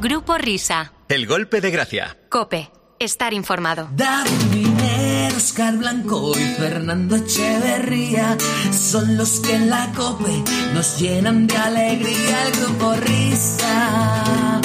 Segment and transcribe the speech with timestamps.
[0.00, 0.94] Grupo Risa.
[1.10, 2.16] El golpe de gracia.
[2.30, 2.70] Cope.
[2.98, 3.90] Estar informado.
[3.92, 8.38] David Miner, Oscar Blanco y Fernando Echeverría
[8.72, 10.42] son los que en la COPE
[10.72, 14.60] nos llenan de alegría el grupo Risa.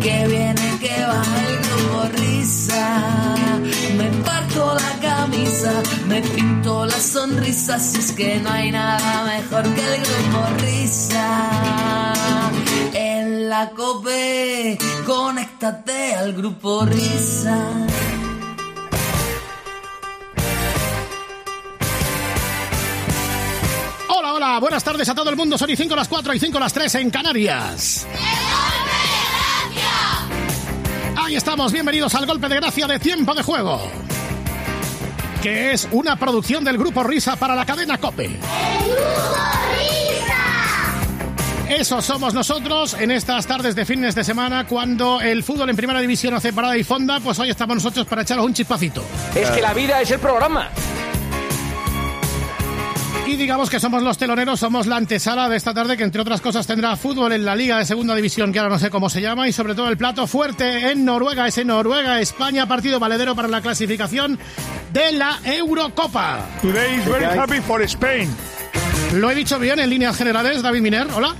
[0.00, 3.34] Que viene, que va el grupo Risa.
[3.94, 9.64] Me parto la camisa, me pinto la sonrisa, si es que no hay nada mejor
[9.74, 12.27] que el grupo Risa.
[13.48, 14.76] En la COPE,
[15.06, 17.56] conéctate al grupo Risa.
[24.10, 25.56] Hola, hola, buenas tardes a todo el mundo.
[25.56, 28.06] Son y 5 las 4 y 5 las 3 en Canarias.
[31.16, 33.80] Ahí estamos, bienvenidos al golpe de gracia de tiempo de juego.
[35.42, 38.28] Que es una producción del grupo Risa para la cadena Cope.
[41.68, 46.00] Eso somos nosotros en estas tardes de fines de semana cuando el fútbol en primera
[46.00, 49.04] división hace parada y fonda, pues hoy estamos nosotros para echaros un chispacito.
[49.34, 50.70] Es que la vida es el programa.
[53.26, 56.40] Y digamos que somos los teloneros, somos la antesala de esta tarde que entre otras
[56.40, 59.20] cosas tendrá fútbol en la Liga de Segunda División, que ahora no sé cómo se
[59.20, 63.60] llama, y sobre todo el plato fuerte en Noruega, ese Noruega-España, partido valedero para la
[63.60, 64.38] clasificación
[64.94, 66.46] de la Eurocopa.
[66.62, 68.30] Today is very happy for Spain.
[69.14, 71.34] Lo he dicho bien en líneas generales, David Miner, hola.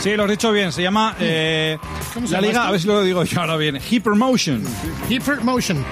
[0.00, 0.72] Sí, lo has dicho bien.
[0.72, 1.78] Se llama eh,
[2.14, 2.68] ¿Cómo se la llama liga, esto?
[2.68, 3.78] a ver si lo digo yo ahora bien.
[3.88, 4.64] Hypermotion.
[5.08, 5.84] Hypermotion.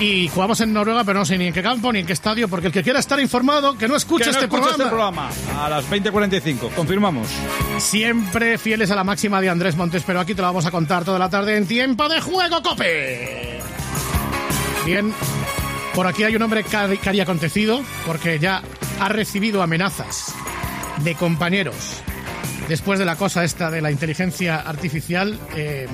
[0.00, 2.48] Y jugamos en Noruega, pero no sé ni en qué campo ni en qué estadio,
[2.48, 4.72] porque el que quiera estar informado, que no escuche Que no este, programa.
[4.72, 5.28] este programa.
[5.64, 6.74] A las 20.45.
[6.74, 7.28] Confirmamos.
[7.78, 11.04] Siempre fieles a la máxima de Andrés Montes, pero aquí te lo vamos a contar
[11.04, 13.60] toda la tarde en tiempo de juego, Cope.
[14.84, 15.14] Bien,
[15.94, 18.62] por aquí hay un hombre cari acontecido, porque ya
[19.00, 20.34] ha recibido amenazas
[21.02, 21.74] de compañeros
[22.68, 25.38] después de la cosa esta de la inteligencia artificial.
[25.56, 25.86] Eh,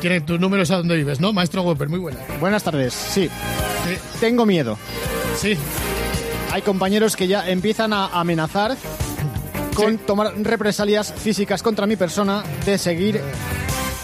[0.00, 1.32] tiene tus números a donde vives, ¿no?
[1.32, 2.18] Maestro Weber, muy buena.
[2.40, 3.28] Buenas tardes, sí.
[3.86, 4.78] Sí, Tengo miedo.
[5.40, 5.56] sí.
[6.52, 8.76] Hay compañeros que ya empiezan a amenazar
[9.74, 10.00] con Sí.
[10.06, 13.20] tomar represalias físicas contra mi persona de seguir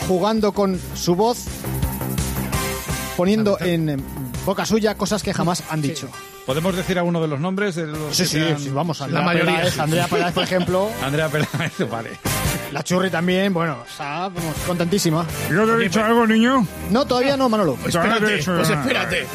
[0.06, 1.38] jugando con su voz,
[3.16, 4.02] poniendo en
[4.44, 6.08] boca suya cosas que jamás han dicho.
[6.46, 7.74] ¿Podemos decir alguno de los nombres?
[7.74, 9.56] De los Sí, sí, sean- sí, vamos, Andrea mayoría.
[9.56, 12.10] Peláez, Andrea Peláez, por ejemplo, Andrea Peláez, vale.
[12.70, 15.24] la Churri también, bueno, está vamos, contentísima.
[15.50, 16.66] ¿Yo te he dicho algo, niño?
[16.90, 17.76] No, todavía no, Manolo.
[17.76, 19.26] Pues espérate, pues espérate.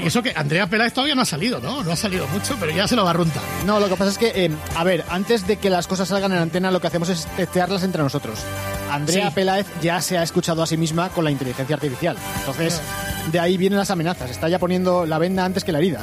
[0.00, 1.82] Y eso que Andrea Peláez todavía no ha salido, ¿no?
[1.82, 3.42] No ha salido mucho, pero ya se lo va a runtar.
[3.66, 6.30] No, lo que pasa es que, eh, a ver, antes de que las cosas salgan
[6.32, 8.38] en antena, lo que hacemos es testearlas entre nosotros.
[8.92, 9.34] Andrea Sí.
[9.34, 12.16] Peláez ya se ha escuchado a sí misma con la inteligencia artificial.
[12.38, 12.80] Entonces,
[13.32, 14.30] de ahí vienen las amenazas.
[14.30, 16.00] Está ya poniendo la venda antes que la herida.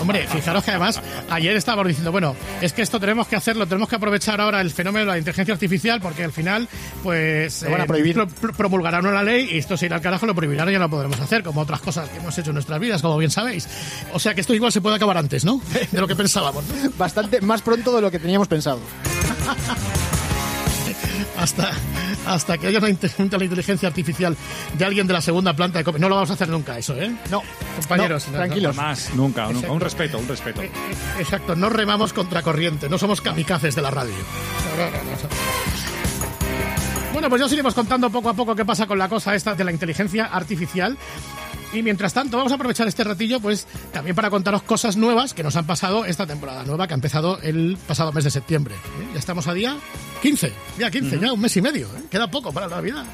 [0.00, 3.88] Hombre, fijaros que además ayer estábamos diciendo, bueno, es que esto tenemos que hacerlo, tenemos
[3.88, 6.68] que aprovechar ahora el fenómeno de la inteligencia artificial porque al final,
[7.02, 7.62] pues...
[7.62, 8.14] Lo van a prohibir.
[8.14, 10.78] pro- pro- promulgarán una ley y esto se irá al carajo, lo prohibirán y ya
[10.78, 13.68] no podremos hacer, como otras cosas que hemos hecho en nuestras vidas, como bien sabéis.
[14.12, 15.60] O sea que esto igual se puede acabar antes, ¿no?
[15.90, 16.64] De lo que pensábamos.
[16.66, 16.90] ¿no?
[16.98, 18.80] Bastante más pronto de lo que teníamos pensado.
[21.38, 21.70] hasta,
[22.26, 24.36] hasta que haya una una inteligencia artificial
[24.76, 25.98] de alguien de la segunda planta de Cope.
[25.98, 27.14] No lo vamos a hacer nunca eso, ¿eh?
[27.30, 27.42] No,
[27.76, 28.76] Compañeros, no, no, tranquilos.
[28.76, 29.48] Más, nunca.
[29.48, 30.62] Un respeto, un respeto.
[30.62, 34.14] Eh, eh, Exacto, no remamos contra corriente, no somos kamikazes de la radio.
[34.76, 35.16] No, no, no, no.
[37.12, 39.54] Bueno, pues ya os iremos contando poco a poco qué pasa con la cosa esta
[39.54, 40.98] de la inteligencia artificial.
[41.72, 45.42] Y mientras tanto, vamos a aprovechar este ratillo, pues también para contaros cosas nuevas que
[45.42, 48.74] nos han pasado esta temporada nueva que ha empezado el pasado mes de septiembre.
[48.74, 49.08] ¿eh?
[49.12, 49.76] Ya estamos a día
[50.22, 52.02] 15, día 15, ya un mes y medio, ¿eh?
[52.10, 53.04] queda poco para la Navidad.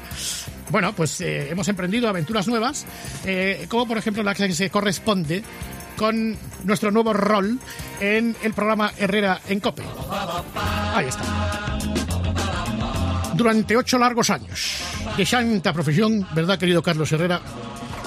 [0.69, 2.85] Bueno, pues eh, hemos emprendido aventuras nuevas,
[3.25, 5.43] eh, como por ejemplo la que se corresponde
[5.97, 7.59] con nuestro nuevo rol
[7.99, 9.83] en el programa Herrera en Cope.
[10.95, 11.79] Ahí está.
[13.35, 14.77] Durante ocho largos años
[15.17, 17.41] de santa profesión, ¿verdad, querido Carlos Herrera?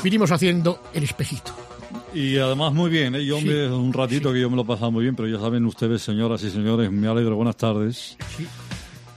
[0.02, 1.52] Vinimos haciendo el espejito.
[2.14, 3.24] Y además muy bien, ¿eh?
[3.24, 5.64] yo me, un ratito que yo me lo he pasado muy bien, pero ya saben
[5.66, 8.16] ustedes, señoras y señores, me alegro, buenas tardes.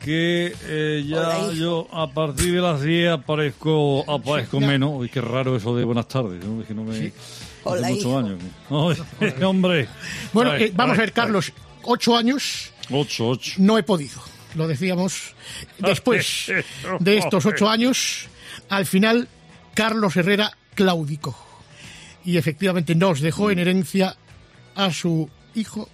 [0.03, 4.91] Que eh, ya yo a partir de las 10 aparezco, aparezco menos.
[4.95, 6.61] Uy, qué raro eso de buenas tardes, ¿no?
[6.61, 7.11] Es que no me...
[7.65, 8.39] hace muchos años.
[8.69, 9.87] Ay, hombre.
[10.33, 11.53] Bueno, Ay, eh, vamos a ay, ver, Carlos,
[11.83, 12.97] ocho años ay.
[13.01, 13.53] Ocho, ocho.
[13.57, 14.19] no he podido.
[14.55, 15.35] Lo decíamos
[15.77, 16.51] después
[16.99, 18.27] de estos ocho años.
[18.69, 19.27] Al final,
[19.73, 21.35] Carlos Herrera claudicó.
[22.23, 24.15] Y efectivamente nos dejó en herencia
[24.75, 25.89] a su hijo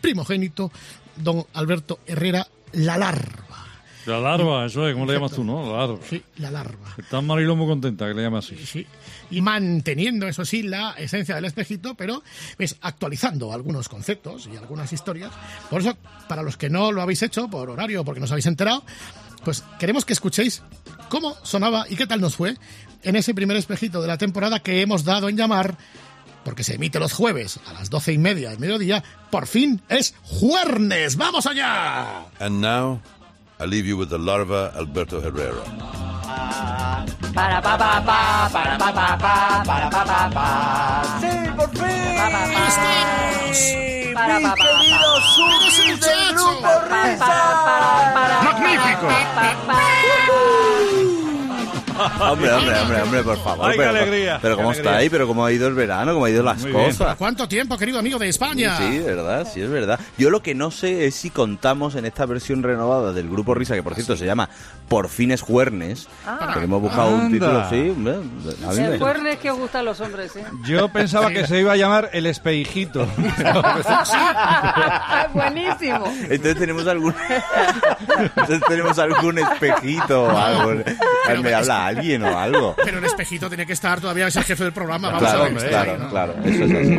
[0.00, 0.72] primogénito,
[1.14, 3.44] don Alberto Herrera La Larva.
[4.04, 5.64] La larva, eso es, ¿cómo le llamas tú, no?
[5.70, 5.98] La larva.
[6.08, 6.94] Sí, la larva.
[6.96, 8.56] Está Marilo muy contenta que le llame así.
[8.56, 8.84] Sí.
[9.30, 12.22] Y manteniendo, eso sí, la esencia del espejito, pero
[12.56, 15.32] pues, actualizando algunos conceptos y algunas historias.
[15.70, 15.96] Por eso,
[16.28, 18.84] para los que no lo habéis hecho, por horario, porque no os habéis enterado,
[19.44, 20.62] pues queremos que escuchéis
[21.08, 22.56] cómo sonaba y qué tal nos fue
[23.06, 25.76] en ese primer espejito de la temporada que hemos dado en llamar,
[26.44, 30.14] porque se emite los jueves a las doce y media del mediodía, por fin es
[30.22, 31.16] Juernes.
[31.16, 32.26] ¡Vamos allá!
[32.40, 33.00] And now,
[33.60, 35.62] I leave you with the larva Alberto Herrera.
[37.32, 41.18] Para pa pa pa, para pa pa pa, para pa pa pa.
[41.20, 41.86] Sí, por fin.
[42.66, 43.58] ¡Estamos!
[44.14, 47.34] Para pa pa queridos subis del grupo Risa.
[48.42, 49.06] ¡Magnífico!
[52.20, 53.66] Hombre, hombre, hombre, hombre, por favor.
[53.66, 54.90] Ay, qué pero, alegría, Pero qué cómo alegría.
[54.90, 56.86] está ahí, pero cómo ha ido el verano, cómo ha ido las Muy bien.
[56.86, 57.16] cosas.
[57.16, 58.76] ¿Cuánto tiempo, querido amigo de España?
[58.78, 59.98] Sí, verdad, sí es verdad.
[60.18, 63.74] Yo lo que no sé es si contamos en esta versión renovada del grupo Risa,
[63.74, 64.48] que por cierto se llama
[64.88, 66.08] Por fines Juernes,
[66.38, 70.00] porque hemos buscado un título, sí, a mí me- El cuernes que os gustan los
[70.00, 70.44] hombres, ¿eh?
[70.64, 73.06] Yo pensaba que se iba a llamar el espejito.
[75.32, 76.04] Buenísimo.
[76.22, 77.14] Entonces tenemos algún
[78.18, 80.82] Entonces tenemos algún espejito o algo.
[81.42, 82.74] ¿Me habla alguien o algo?
[82.84, 85.08] Pero el espejito tiene que estar todavía, es el jefe del programa.
[85.10, 85.68] Vamos Claro, a ver.
[85.68, 86.34] claro, claro.
[86.44, 86.98] Eso es así.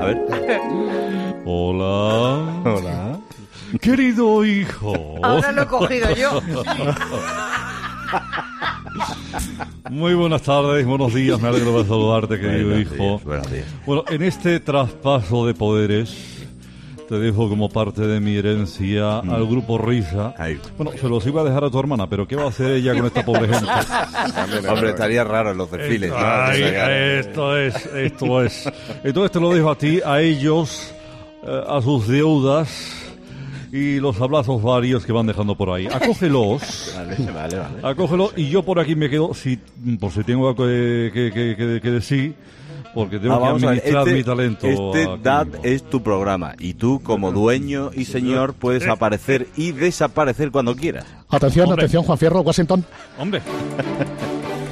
[0.00, 0.60] A ver.
[1.44, 2.62] Hola.
[2.64, 3.18] Hola.
[3.80, 5.16] Querido hijo.
[5.22, 6.40] Ahora lo he cogido yo.
[9.90, 12.94] Muy buenas tardes, buenos días, me alegro de saludarte, querido Buenos hijo.
[12.96, 13.64] días, buenos días.
[13.86, 16.47] Bueno, en este traspaso de poderes
[17.08, 20.34] te dejo como parte de mi herencia al grupo Risa.
[20.36, 20.42] Mm.
[20.42, 20.60] Ahí.
[20.76, 22.94] Bueno, se los iba a dejar a tu hermana, pero ¿qué va a hacer ella
[22.94, 23.66] con esta pobre gente?
[24.68, 26.12] Hombre, estaría raro en los desfiles.
[26.12, 28.70] esto es, esto es.
[29.04, 30.92] Entonces te lo dejo a ti, a ellos,
[31.44, 32.94] eh, a sus deudas
[33.72, 35.86] y los abrazos varios que van dejando por ahí.
[35.86, 36.92] Acógelos.
[36.96, 37.74] Vale, vale, vale.
[37.82, 39.58] Acógelo y yo por aquí me quedo, si,
[40.00, 42.34] por si tengo algo que, que, que, que- que decir,
[42.94, 44.66] porque tengo Ah, que vamos a ver, administrar este, mi talento.
[44.66, 45.08] Este.
[45.22, 50.74] DAD es tu programa y tú como dueño y señor puedes aparecer y desaparecer cuando
[50.74, 51.04] quieras.
[51.28, 51.82] Atención, Hombre.
[51.84, 52.84] atención, Juan Fierro, Washington.
[53.18, 53.40] Hombre,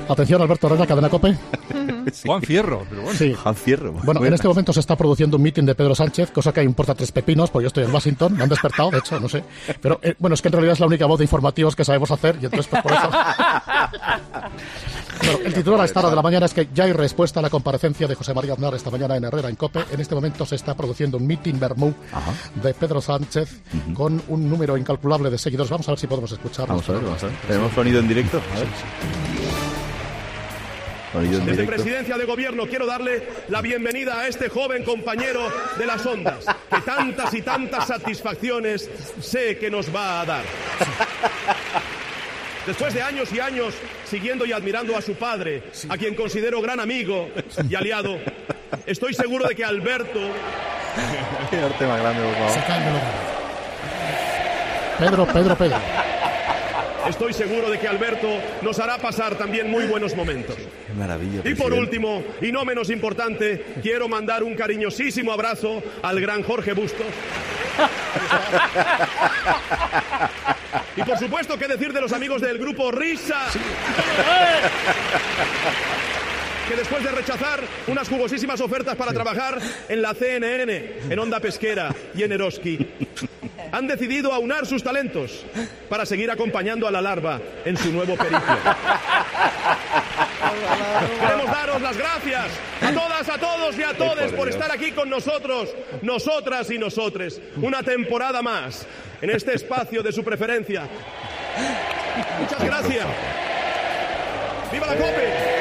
[0.09, 1.37] Atención, Alberto Herrera, Cadena Cope.
[2.25, 3.19] Juan Fierro, pero bueno.
[3.19, 3.35] Sí.
[3.35, 3.93] Juan Fierro.
[3.93, 6.95] Bueno, en este momento se está produciendo un mitin de Pedro Sánchez, cosa que importa
[6.95, 9.43] tres pepinos, porque yo estoy en Washington, me han despertado, de hecho, no sé.
[9.81, 12.11] Pero eh, bueno, es que en realidad es la única voz de informativos que sabemos
[12.11, 13.11] hacer, y entonces pues por eso...
[15.19, 17.43] Bueno, el titular a esta hora de la mañana es que ya hay respuesta a
[17.43, 19.85] la comparecencia de José María Aznar esta mañana en Herrera, en COPE.
[19.93, 21.95] En este momento se está produciendo un mitin Bermú
[22.55, 23.63] de Pedro Sánchez
[23.95, 25.71] con un número incalculable de seguidores.
[25.71, 26.75] Vamos a ver si podemos escucharlo.
[26.75, 27.37] Vamos a ver, vamos a ver.
[27.49, 28.41] ¿Tenemos sonido en directo?
[28.55, 28.67] A ver.
[28.67, 29.46] En
[31.21, 31.73] Desde directo.
[31.73, 36.81] Presidencia de Gobierno quiero darle la bienvenida a este joven compañero de las ondas, que
[36.83, 38.89] tantas y tantas satisfacciones
[39.21, 40.45] sé que nos va a dar.
[42.67, 43.75] Después de años y años
[44.05, 47.29] siguiendo y admirando a su padre, a quien considero gran amigo
[47.69, 48.19] y aliado,
[48.87, 50.21] estoy seguro de que Alberto
[51.51, 52.51] Qué arte más grande, por favor.
[52.51, 53.13] Se cae el melodía.
[54.99, 55.77] Pedro, Pedro, Pedro.
[57.09, 58.29] Estoy seguro de que Alberto
[58.63, 60.57] nos hará pasar también muy buenos momentos.
[60.57, 61.39] Qué maravilla.
[61.39, 61.79] Y por presidente.
[61.79, 67.07] último, y no menos importante, quiero mandar un cariñosísimo abrazo al gran Jorge Bustos.
[70.97, 73.47] Y por supuesto, ¿qué decir de los amigos del grupo Risa?
[76.69, 81.95] Que después de rechazar unas jugosísimas ofertas para trabajar en la CNN, en Onda Pesquera
[82.15, 82.79] y en Eroski,
[83.71, 85.45] han decidido aunar sus talentos
[85.89, 88.41] para seguir acompañando a la larva en su nuevo periplo.
[91.21, 92.47] Queremos daros las gracias
[92.83, 97.41] a todas, a todos y a todos por estar aquí con nosotros, nosotras y nosotres,
[97.57, 98.87] una temporada más
[99.21, 100.89] en este espacio de su preferencia.
[102.41, 103.07] Muchas gracias.
[104.73, 105.56] ¡Viva la COPE!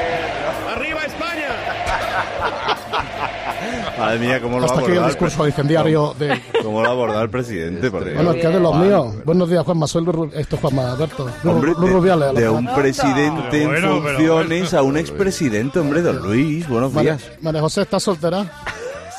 [3.98, 6.40] Madre mía, cómo lo ha Hasta aquí el discurso incendiario de...
[6.62, 7.88] ¿Cómo lo ha abordado el presidente?
[7.88, 9.14] Bueno, que es de los míos.
[9.24, 9.86] Buenos días, Juanma.
[9.86, 11.26] Soy Luis, esto es Juanma Alberto.
[11.44, 16.18] Hombre, Luis Rubiales, de, de un presidente en bueno, funciones a un expresidente, hombre, don
[16.18, 16.68] Luis.
[16.68, 17.30] Buenos María, días.
[17.40, 18.46] María José, ¿estás soltera?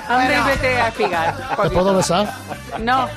[0.09, 1.35] Y vete a espigar.
[1.63, 2.31] ¿Te puedo besar?
[2.81, 3.07] No.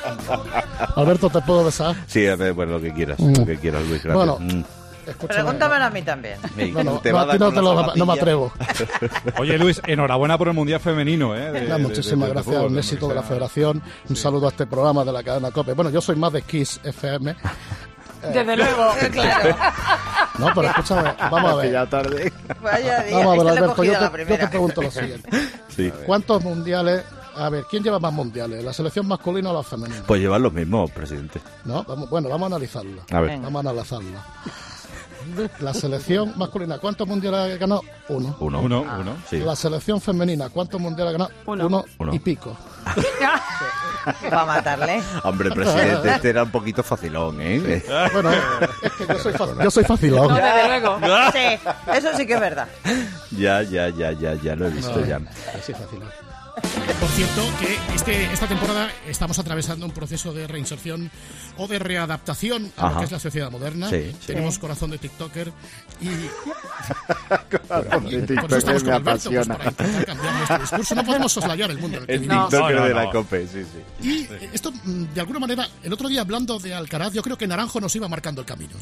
[0.97, 1.95] Alberto, ¿te puedo besar?
[2.07, 3.33] Sí, bueno, lo que quieras, Mm.
[3.39, 4.03] lo que quieras, Luis.
[4.03, 4.15] Gracias.
[4.15, 4.63] Bueno, Mm.
[5.07, 5.41] Escúchame.
[5.43, 6.39] Pregúntamelo a mí también.
[6.75, 8.53] No, no, te no, va a ti no, te lo- no me atrevo.
[9.39, 11.51] Oye, Luis, enhorabuena por el Mundial Femenino, ¿eh?
[11.53, 13.83] De- muchísimas de- de gracias, fútbol, un éxito de la federación.
[14.09, 15.73] Un saludo a este programa de la cadena COPE.
[15.75, 17.35] Bueno, yo soy más de Kiss FM.
[18.33, 18.91] Desde luego.
[19.13, 19.57] Claro.
[20.39, 21.73] No, pero escúchame, vamos a ver.
[21.73, 22.33] Ya tarde.
[22.63, 23.17] Vaya día.
[23.19, 25.29] Vamos a ver, he Alberto, yo te, yo te pregunto lo siguiente.
[25.69, 25.93] Sí.
[26.07, 27.03] ¿Cuántos mundiales
[27.37, 28.63] A ver, ¿quién lleva más mundiales?
[28.65, 30.03] ¿La selección masculina o la femenina?
[30.07, 31.41] Pues llevan los mismos, presidente.
[31.65, 31.83] ¿No?
[31.85, 33.03] Vamos- bueno, vamos a analizarla.
[33.11, 33.39] A ver.
[33.41, 34.25] Vamos a analizarla.
[35.61, 37.83] La selección masculina, ¿cuántos mundiales ha ganado?
[38.09, 38.37] Uno.
[38.41, 38.61] Uno.
[38.61, 39.17] Uno, uno.
[39.29, 39.39] Sí.
[39.39, 41.31] La selección femenina, ¿cuántos mundiales ha ganado?
[41.47, 41.85] Uno.
[41.99, 42.15] Uno.
[42.15, 42.57] y pico.
[44.33, 45.03] Va a matarle.
[45.25, 47.83] Hombre, presidente, este era un poquito facilón, ¿eh?
[48.13, 50.29] Bueno, es que yo soy, fa- yo soy facilón.
[50.29, 50.99] No, desde luego.
[51.33, 51.59] Sí,
[51.95, 52.69] eso sí que es verdad.
[53.33, 55.21] Ya, ya, ya, ya, ya lo he visto No, ya.
[55.59, 56.09] Así facilón.
[57.01, 61.11] Por cierto, que este, esta temporada estamos atravesando un proceso de reinserción
[61.57, 62.99] o de readaptación a lo Ajá.
[63.01, 63.89] que es la sociedad moderna.
[63.89, 64.27] Sí, sí.
[64.27, 65.53] Tenemos corazón de TikToker
[66.01, 66.09] y,
[67.69, 69.57] Corazón de por eso estamos TikToker con me Alberto, pues, apasiona.
[69.57, 70.95] para intentar cambiar nuestro discurso.
[70.95, 72.21] No podemos soslayar el mundo en el que El.
[72.23, 73.11] TikToker No, no, de la no.
[73.13, 74.09] COPE, sí, sí.
[74.09, 77.39] Y eh, esto, mm, de alguna manera, el otro día hablando de Alcaraz, yo creo
[77.39, 78.75] que Naranjo nos iba marcando el camino.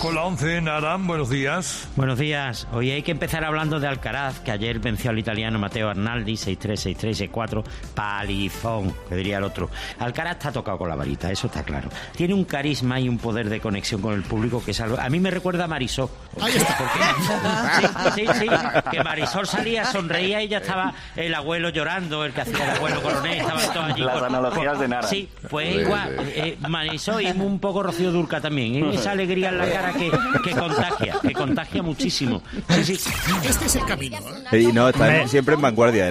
[0.00, 1.86] Con la 11, Naram, buenos días.
[1.94, 2.66] Buenos días.
[2.72, 5.90] Hoy hay que empezar hablando de Alcaraz, que ayer venció al italiano Matteo
[6.22, 7.64] Arnaldi 6-3, 6-3, 6-4.
[7.94, 9.70] Palizón, que diría el otro.
[9.98, 11.88] Alcaraz está tocado con la varita, eso está claro.
[12.16, 14.98] Tiene un carisma y un poder de conexión con el público que es algo...
[14.98, 16.08] A mí me recuerda a Marisol.
[16.40, 18.12] Ahí está.
[18.14, 18.46] Sí, sí, sí.
[18.90, 23.02] Que Marisol salía, sonreía y ya estaba el abuelo llorando, el que hacía el abuelo
[23.02, 24.02] coronel, estaban todos allí.
[24.02, 25.08] Las con- analogías con- de Nara.
[25.08, 26.16] Sí, pues Sí, igual.
[26.24, 26.32] sí.
[26.36, 28.76] eh, Marisol y un poco Rocío Durca también.
[28.76, 28.94] ¿eh?
[28.94, 30.10] Esa alegría en la cara que,
[30.44, 32.42] que contagia, que contagia muchísimo.
[32.68, 33.10] Sí, sí.
[33.44, 34.18] Este es el camino.
[34.50, 34.60] ¿eh?
[34.60, 36.10] Y no, está siempre en vanguardia,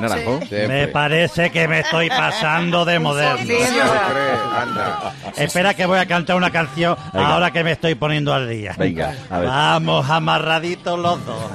[0.52, 0.68] ¿eh?
[0.68, 3.46] Me parece que me estoy pasando de moderno.
[3.46, 3.54] Sí.
[5.42, 7.28] Espera que voy a cantar una canción Venga.
[7.28, 8.76] ahora que me estoy poniendo al día.
[8.78, 9.48] Venga, a ver.
[9.48, 11.52] Vamos amarraditos los dos.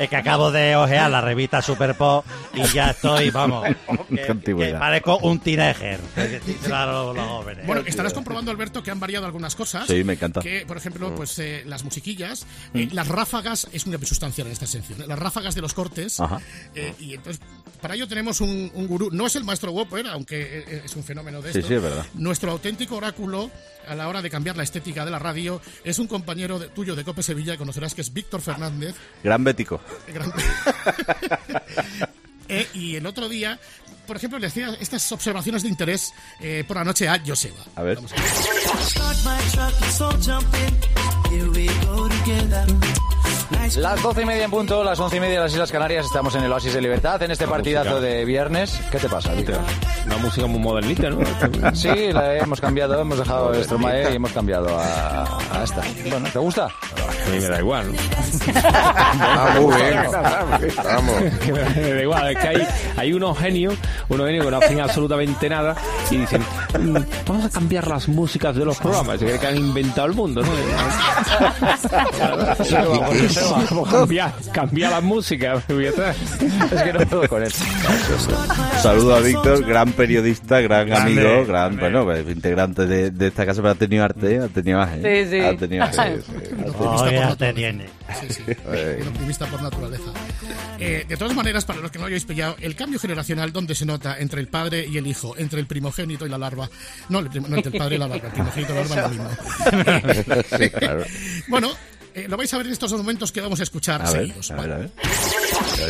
[0.00, 2.24] Es que acabo de ojear la revista Super Pop
[2.54, 3.66] y ya estoy, vamos,
[4.08, 6.00] que, que parezco un teenager.
[6.64, 7.66] Claro, los jóvenes.
[7.66, 9.86] Bueno, estarás comprobando, Alberto, que han variado algunas cosas.
[9.86, 10.40] Sí, me encanta.
[10.40, 14.52] Que, por ejemplo, pues eh, las musiquillas, eh, las ráfagas, es un cambio sustancial en
[14.52, 15.02] esta sección.
[15.02, 15.04] ¿eh?
[15.06, 16.18] Las ráfagas de los cortes.
[16.74, 17.40] Eh, y entonces,
[17.80, 19.08] para ello tenemos un, un gurú.
[19.12, 21.68] No es el maestro Whopper, aunque eh, es un fenómeno de Sí, esto.
[21.68, 22.06] sí, es verdad.
[22.14, 23.50] Nuestro auténtico oráculo
[23.86, 26.94] a la hora de cambiar la estética de la radio es un compañero de- tuyo
[26.96, 27.54] de Cope Sevilla.
[27.54, 28.94] y Conocerás que es Víctor Fernández.
[29.22, 29.80] Gran bético.
[30.12, 30.32] Gran-
[32.50, 33.60] Eh, y el otro día,
[34.06, 37.58] por ejemplo, le hacía estas observaciones de interés eh, por la noche a Joseba.
[37.76, 37.98] A ver.
[43.76, 46.34] Las doce y media en punto, las once y media de las Islas Canarias, estamos
[46.34, 48.06] en el Oasis de Libertad, en este partidazo música.
[48.08, 48.80] de viernes.
[48.90, 49.58] ¿Qué te pasa, Víctor?
[50.06, 51.18] Una música muy modernita, ¿no?
[51.74, 55.82] Sí, la hemos cambiado, hemos dejado el Stromae y hemos cambiado a, a esta.
[56.10, 56.64] Bueno, ¿te gusta?
[56.66, 57.92] A mí me da igual.
[57.92, 57.98] ¿no?
[58.64, 60.74] Ah, muy bien.
[60.84, 61.14] Vamos.
[61.76, 63.74] me da igual, es que hay, hay unos genios,
[64.08, 65.74] unos genios que no hacen absolutamente nada
[66.10, 66.67] y dicen, "Mm,
[67.26, 69.18] vamos a cambiar las músicas de los programas.
[69.18, 70.48] Se cree que han inventado el mundo, ¿no?
[73.68, 75.54] Vamos a cambiar, cambiar la música.
[75.68, 77.64] Es que no puedo con eso.
[78.82, 83.44] Saludo a Víctor, gran periodista, gran Grande, amigo, gran, bueno, pues, integrante de, de esta
[83.44, 85.24] casa, pero ha tenido arte, ha tenido arte.
[85.24, 85.40] Sí, sí.
[85.40, 86.22] Ha tenido arte.
[86.56, 87.36] Un optimista por ya naturaleza.
[87.36, 87.86] te tiene.
[88.20, 88.42] Sí, sí,
[89.02, 90.12] un optimista por naturaleza.
[90.78, 93.84] Eh, de todas maneras, para los que no hayáis pillado, el cambio generacional, ¿dónde se
[93.84, 94.18] nota?
[94.18, 96.57] Entre el padre y el hijo, entre el primogénito y la larva.
[97.08, 99.08] No, el prim- no entre el padre y la larva, el y la es lo
[99.08, 99.28] mismo.
[100.58, 101.04] Sí, claro.
[101.48, 101.70] Bueno,
[102.14, 104.22] eh, lo vais a ver en estos dos momentos que vamos a escuchar A ver,
[104.22, 104.50] seguidos.
[104.50, 104.90] a ver, a ver.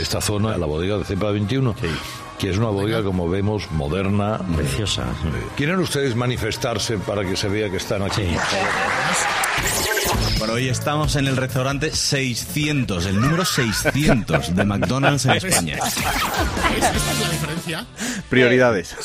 [0.01, 1.75] Esta zona, la bodega de Cepa 21,
[2.39, 4.39] que es una bodega, como vemos, moderna.
[4.57, 5.05] Preciosa.
[5.57, 8.23] ¿Quieren ustedes manifestarse para que se vea que están aquí?
[10.39, 15.75] Bueno, hoy estamos en el restaurante 600, el número 600 de McDonald's en España.
[15.77, 17.87] Esta es la diferencia.
[18.31, 18.97] Prioridades.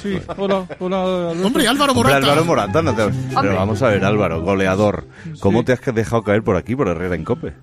[0.00, 1.02] Sí, hola, hola.
[1.02, 1.46] Alberto.
[1.46, 2.26] Hombre, Álvaro Hombre, Morata.
[2.26, 3.02] Álvaro Morata, no te...
[3.40, 5.08] Pero vamos a ver, Álvaro, goleador.
[5.40, 7.54] ¿Cómo te has dejado caer por aquí, por Herrera en Cope?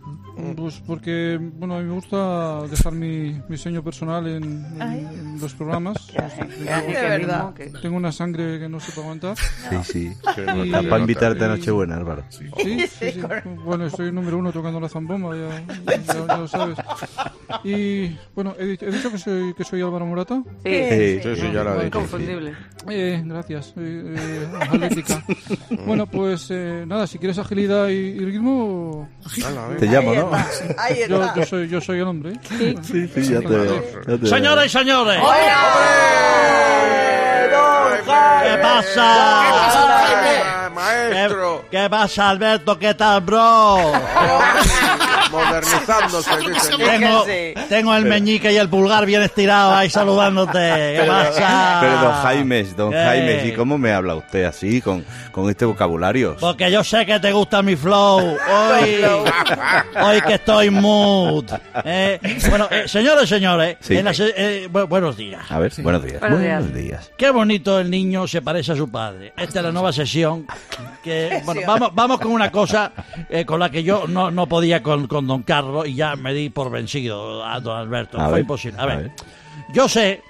[0.56, 5.40] Pues porque, bueno, a mí me gusta dejar mi, mi sello personal en, en- en
[5.42, 6.08] los programas.
[6.14, 7.54] De verdad.
[7.82, 9.38] Tengo una sangre que no se puede aguantar.
[9.38, 10.14] Sí, sí.
[10.64, 12.24] Y- para invitarte a Nochebuena, Álvaro.
[12.30, 13.22] Sí, sí, sí.
[13.66, 16.78] Bueno, estoy número uno tocando la zambomba, ya, ya- ya lo sabes.
[17.64, 20.42] Y bueno, he, dicho- he dicho que soy, que soy Álvaro Morata.
[20.64, 21.98] Sí, sí, sí, ya lo he dicho.
[22.00, 22.54] Inconfundible.
[22.90, 24.48] Eh, gracias, eh, eh.
[25.86, 29.10] Bueno, pues eh, nada, si quieres agilidad y, y ritmo.
[29.80, 30.32] Te llamo, ¿no?
[30.78, 31.36] Ahí Yo, está.
[31.36, 32.34] yo soy, yo soy el hombre.
[32.48, 33.84] Sí, sí, ya te veo.
[34.08, 35.22] ya te Señores y señores.
[38.44, 40.70] ¿qué pasa?
[40.74, 41.66] maestro.
[41.70, 42.78] ¿Qué, qué pasa, Alberto?
[42.80, 43.92] ¿Qué tal, bro?
[45.34, 46.78] Modernizándose, dice.
[46.78, 47.26] Tengo,
[47.70, 50.54] tengo el meñique y el pulgar bien estirado ahí saludándote.
[50.54, 51.78] ¿Qué Pero, pasa?
[51.82, 52.98] pero don Jaime, don ¿Qué?
[52.98, 56.38] Jaime, ¿y cómo me habla usted así, con, con este vocabulario?
[56.40, 58.20] Porque yo sé que te gusta mi flow.
[58.20, 58.98] Hoy,
[60.04, 61.46] hoy que estoy mood.
[61.84, 63.98] Eh, bueno, eh, señores, señores, Sí.
[63.98, 65.42] en la se- eh, bu- buenos días.
[65.50, 66.20] A ver, buenos días.
[66.20, 66.60] Buenos días.
[66.60, 67.12] Buenos días.
[67.18, 69.34] Qué bonito el niño se parece a su padre.
[69.38, 70.46] Esta es la nueva sesión.
[71.04, 72.92] Que, bueno, vamos, vamos con una cosa
[73.30, 76.34] eh, con la que yo no, no podía con, con don Carlos y ya me
[76.34, 78.18] di por vencido a don Alberto.
[78.20, 78.80] A Fue ver, imposible.
[78.80, 79.12] A a ver,
[79.74, 80.22] yo sé.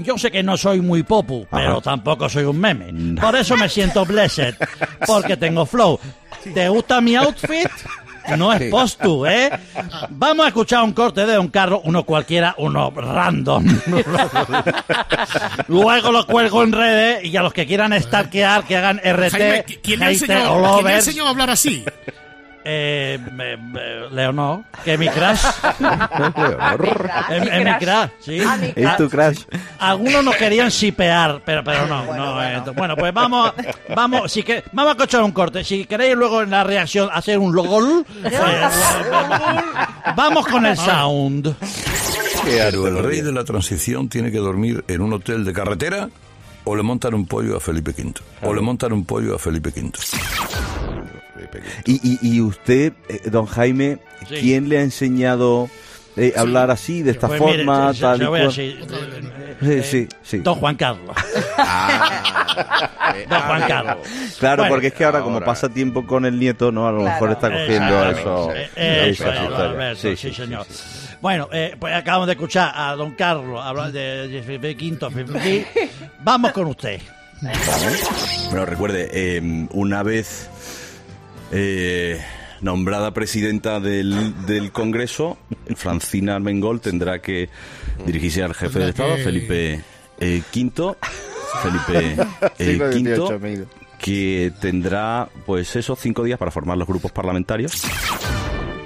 [0.00, 3.20] Yo sé que no soy muy popu, pero tampoco soy un meme.
[3.20, 4.54] Por eso me siento blessed,
[5.06, 5.98] porque tengo flow.
[6.54, 7.68] ¿Te gusta mi outfit?
[8.36, 9.50] No es postu, ¿eh?
[10.10, 13.64] Vamos a escuchar un corte de Don Carlos, uno cualquiera, uno random.
[15.68, 19.64] Luego lo cuelgo en redes y a los que quieran stalkear, que hagan RT, Jaime,
[19.66, 21.84] ¿qui- ¿quién le hater enseñó, ¿quién enseñó a hablar así?
[22.64, 25.38] Eh, me- me- Leonor, que mi crush.
[27.30, 28.40] Es, es mi crush, sí.
[28.46, 29.42] Ah, ¿Es tu crush?
[29.78, 32.04] A- Algunos no querían sipear, pero, pero no.
[32.14, 33.52] no eh, entonces- bueno, pues vamos,
[33.94, 35.64] vamos, si que, vamos a escuchar un corte.
[35.64, 38.34] Si queréis luego en la reacción hacer un logol, pues,
[40.16, 41.54] vamos con el sound.
[42.44, 46.08] Pero el rey de la transición tiene que dormir en un hotel de carretera
[46.64, 48.14] o le montan un pollo a Felipe V.
[48.42, 49.90] O le montan un pollo a Felipe V.
[51.84, 54.34] Y, y, y usted, eh, don Jaime, Sí.
[54.40, 55.70] ¿quién le ha enseñado
[56.16, 58.40] eh, a hablar así, de esta Pues mire, forma, se- tal se y lo voy
[58.40, 58.56] a cual?
[58.56, 58.86] decir.
[59.60, 60.38] Sí, sí, sí.
[60.38, 61.16] Don Juan Carlos.
[63.28, 63.96] Don Juan Carlos.
[64.38, 64.74] Claro, Bueno.
[64.74, 66.86] porque es que ahora, como pasa tiempo con el nieto, ¿no?
[66.88, 68.52] A lo mejor está cogiendo eso.
[68.54, 70.66] Eh, eh, eso Sí, sí, sí, señor.
[71.20, 74.42] Bueno, eh, pues acabamos de escuchar a don Carlos hablar de, de.
[74.42, 75.66] Felipe V.
[76.20, 77.00] Vamos con usted.
[78.50, 80.48] Bueno, recuerde, eh, una vez
[81.52, 82.20] eh,
[82.60, 85.38] nombrada presidenta del, del Congreso,
[85.76, 87.48] Francina Armengol tendrá que
[88.06, 89.82] dirigirse al jefe de Estado, Felipe
[90.20, 90.96] eh, V.
[91.62, 92.16] Felipe
[92.58, 93.66] eh, XVIII, V, amigo.
[93.98, 97.82] que tendrá, pues, esos cinco días para formar los grupos parlamentarios.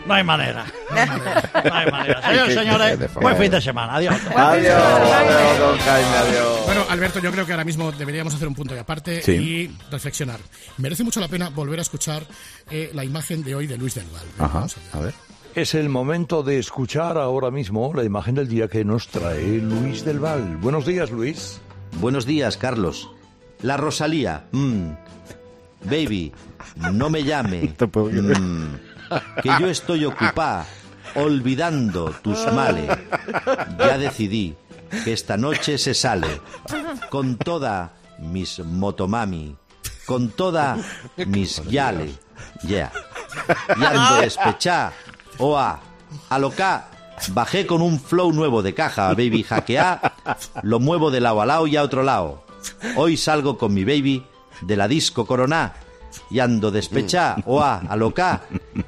[0.06, 0.64] No hay manera.
[0.90, 1.50] No hay manera.
[1.64, 2.22] No hay manera.
[2.26, 3.94] Señores, señores, buen fin de semana.
[3.96, 4.14] Adiós.
[4.34, 6.60] Adiós, adiós, don Jaime, adiós.
[6.66, 9.32] Bueno, Alberto, yo creo que ahora mismo deberíamos hacer un punto de aparte Sí.
[9.32, 10.40] y reflexionar.
[10.78, 12.24] Merece mucho la pena volver a escuchar
[12.70, 14.22] eh, la imagen de hoy de Luis del Val.
[14.38, 15.14] Ajá, a ver.
[15.54, 20.04] Es el momento de escuchar ahora mismo la imagen del día que nos trae Luis
[20.04, 20.56] del Val.
[20.56, 21.60] Buenos días, Luis.
[22.00, 23.10] Buenos días, Carlos.
[23.60, 24.44] La Rosalía.
[24.52, 24.88] mm.
[25.84, 26.32] Baby,
[26.92, 27.74] no me llame.
[27.80, 28.91] Mm.
[29.42, 30.66] Que yo estoy ocupada,
[31.14, 32.90] olvidando tus males.
[33.78, 34.54] Ya decidí
[35.04, 36.40] que esta noche se sale
[37.10, 39.56] con toda mis motomami,
[40.06, 40.76] con toda
[41.16, 42.14] mis yale.
[42.64, 42.92] Ya.
[43.76, 44.92] Y ando despechá.
[45.38, 45.80] Oa.
[46.28, 46.88] Aloca.
[47.28, 50.00] Bajé con un flow nuevo de caja, baby hackeá.
[50.62, 52.44] Lo muevo de lado a lado y a otro lado.
[52.96, 54.26] Hoy salgo con mi baby
[54.60, 55.74] de la disco Coroná
[56.30, 58.42] y ando despechá, oa, aloca.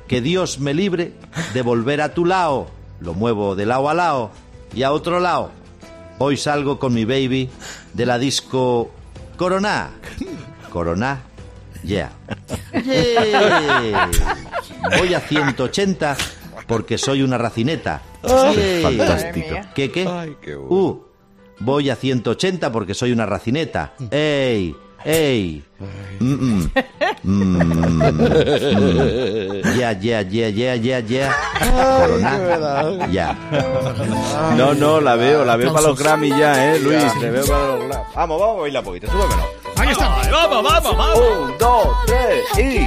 [0.09, 1.13] Que Dios me libre
[1.53, 2.69] de volver a tu lado.
[3.01, 4.31] Lo muevo de lado a lado
[4.75, 5.51] y a otro lado.
[6.19, 7.51] Hoy salgo con mi baby
[7.93, 8.91] de la disco
[9.37, 9.91] Coroná.
[10.71, 11.23] Coroná,
[11.83, 12.13] yeah.
[12.73, 14.11] Yeah.
[14.99, 16.17] Voy a 180
[16.67, 18.03] porque soy una racineta.
[18.23, 18.83] Yeah.
[18.83, 19.57] fantástico.
[19.75, 20.07] ¿Qué qué?
[20.57, 21.01] Uh,
[21.61, 23.95] voy a 180 porque soy una racineta.
[24.11, 24.75] ¡Ey!
[25.05, 25.63] ¡Ey!
[26.21, 26.71] Mm, mm.
[27.25, 27.57] Mm,
[28.25, 29.63] mm.
[29.79, 31.37] Ya, ya, ya, ya, ya, ya.
[32.01, 33.09] Corona.
[33.11, 33.37] Ya.
[34.57, 37.03] No, no, la veo, la veo para los Grammy ya, ¿eh, Luis?
[37.21, 38.05] La veo para los Grammy.
[38.15, 39.43] Vamos, vamos a bailar un poquito, súbemelo.
[39.77, 40.09] Ahí está.
[40.31, 41.19] Vamos, vamos, vamos.
[41.19, 42.87] Un, dos, tres y...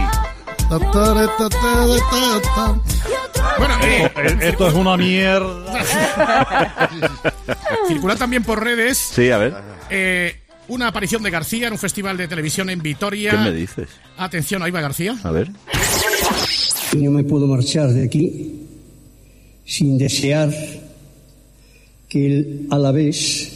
[3.58, 5.74] Bueno, eh, Esto es una mierda.
[7.88, 9.56] circula también por redes Sí, a ver.
[9.90, 10.36] eh,
[10.68, 13.32] una aparición de García en un festival de televisión en Vitoria.
[13.32, 13.90] ¿Qué me dices?
[14.18, 15.16] Atención, ahí va García.
[15.24, 15.50] A ver.
[16.96, 18.54] No me puedo marchar de aquí
[19.66, 20.50] sin desear
[22.08, 23.54] que el Alavés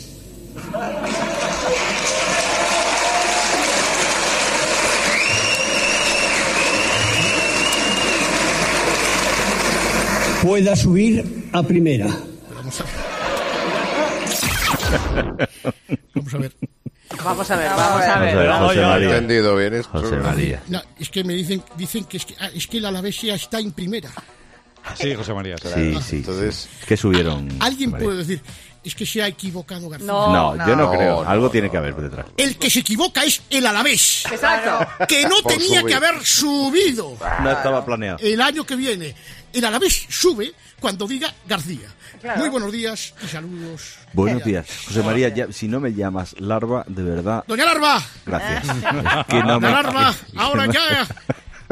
[10.42, 12.08] pueda subir a primera.
[12.56, 13.12] Vamos a ver.
[16.14, 16.54] Vamos a ver,
[17.24, 17.72] vamos a ver.
[17.72, 19.10] José María.
[19.10, 19.90] Entendido bien esto.
[19.92, 20.62] José María.
[20.68, 23.36] No, es que me dicen, dicen que, es que, ah, es que el Alavés ya
[23.36, 24.10] está en primera.
[24.96, 25.56] Sí, José María.
[25.58, 26.16] Sí, sí.
[26.18, 27.50] Entonces, ¿qué subieron?
[27.60, 28.06] Alguien María?
[28.06, 28.42] puede decir,
[28.84, 30.08] es que se ha equivocado García.
[30.08, 31.28] No, yo no, creo.
[31.28, 32.26] Algo tiene que haber detrás.
[32.36, 34.26] El que se equivoca es el Alavés.
[34.32, 35.06] Exacto.
[35.08, 35.86] Que no Por tenía subir.
[35.86, 37.16] que haber subido.
[37.44, 38.18] No estaba planeado.
[38.22, 39.16] El año que viene.
[39.54, 41.90] El Alavés sube cuando diga García.
[42.22, 42.40] Claro.
[42.40, 43.96] Muy buenos días y saludos.
[44.14, 44.68] Buenos días.
[44.88, 48.02] José María, ya- si no me llamas larva, de verdad, Doña Larva.
[48.26, 48.64] gracias.
[48.78, 51.08] Es que no me- La larva, ahora ya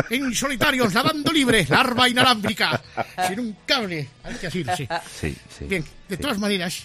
[0.10, 2.82] en solitarios, nadando libre, larva inalámbrica,
[3.28, 4.10] sin un cable.
[4.24, 4.88] Hay que así, sí.
[5.20, 5.66] Sí, sí.
[5.66, 6.84] Bien, de todas maneras,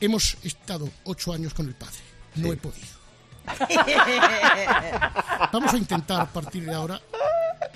[0.00, 1.96] hemos estado ocho años con el padre.
[2.36, 2.99] No he podido.
[5.52, 7.00] Vamos a intentar a partir de ahora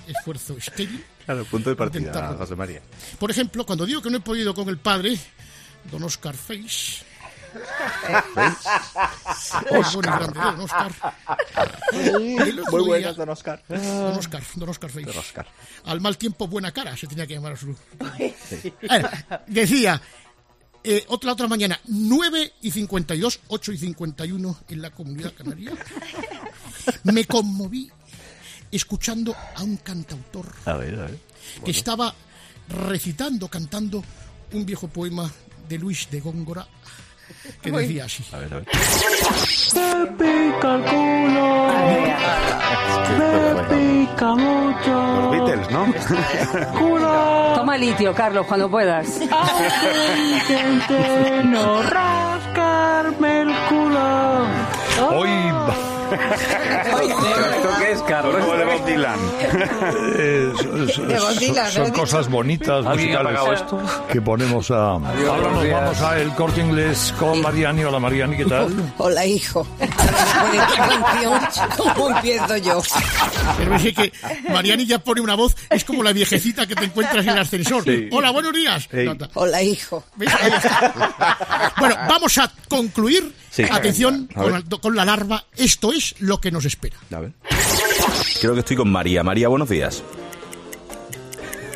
[0.06, 1.04] esfuerzo estéril.
[1.24, 2.38] Claro, punto de partida, Intentarlo.
[2.38, 2.80] José María.
[3.18, 5.18] Por ejemplo, cuando digo que no he podido con el padre,
[5.90, 7.04] don Oscar Face.
[10.34, 10.92] Don Oscar.
[11.92, 13.62] Otro Muy buenas, don Oscar.
[13.68, 15.06] Don Oscar, don Oscar Face.
[15.84, 17.74] Al mal tiempo, buena cara, se tenía que llamar a su.
[18.82, 20.00] Era, decía,
[20.84, 25.72] eh, otra, otra mañana, 9 y 52, 8 y 51 en la comunidad canaria.
[27.04, 27.90] Me conmoví
[28.70, 31.18] escuchando a un cantautor A ver, a ver.
[31.64, 32.14] que estaba
[32.68, 34.04] recitando, cantando
[34.52, 35.32] un viejo poema
[35.68, 36.68] de Luis de Góngora
[37.62, 37.82] que Uy.
[37.86, 38.22] decía así.
[38.32, 38.64] A ver, a ver.
[39.74, 41.68] Me pica el culo.
[43.18, 44.94] Me pica mucho.
[45.20, 45.82] Los Beatles, ¿no?
[47.54, 49.20] Toma litio, Carlos, cuando puedas.
[49.20, 52.73] Intente no rascarme
[57.84, 58.36] ¿Esto qué es, Carlos?
[58.44, 59.18] Como de Bob Dylan.
[60.16, 64.06] Eh, son- son- son cosas bonitas ¿Alguien ha musicales pagado esto?
[64.12, 64.74] que ponemos a.
[64.92, 65.80] Ahora buenos nos días.
[65.80, 67.84] vamos a el corte inglés con Mariani.
[67.84, 68.92] Hola Mariani, ¿qué tal?
[68.98, 69.66] Hola, hijo.
[71.76, 72.82] ¿cómo empiezo yo?
[73.58, 74.12] Pero es que
[74.50, 77.84] Mariani ya pone una voz, es como la viejecita que te encuentras en el ascensor.
[77.84, 78.08] Sí.
[78.12, 78.88] Hola, buenos días.
[79.34, 80.04] Hola, hijo.
[81.78, 83.34] Bueno, vamos a concluir.
[83.54, 83.62] Sí.
[83.70, 85.44] Atención con, la- con la larva.
[85.56, 86.96] Esto es lo que nos espera.
[87.14, 87.32] A ver.
[88.40, 89.22] Creo que estoy con María.
[89.22, 90.02] María, buenos días.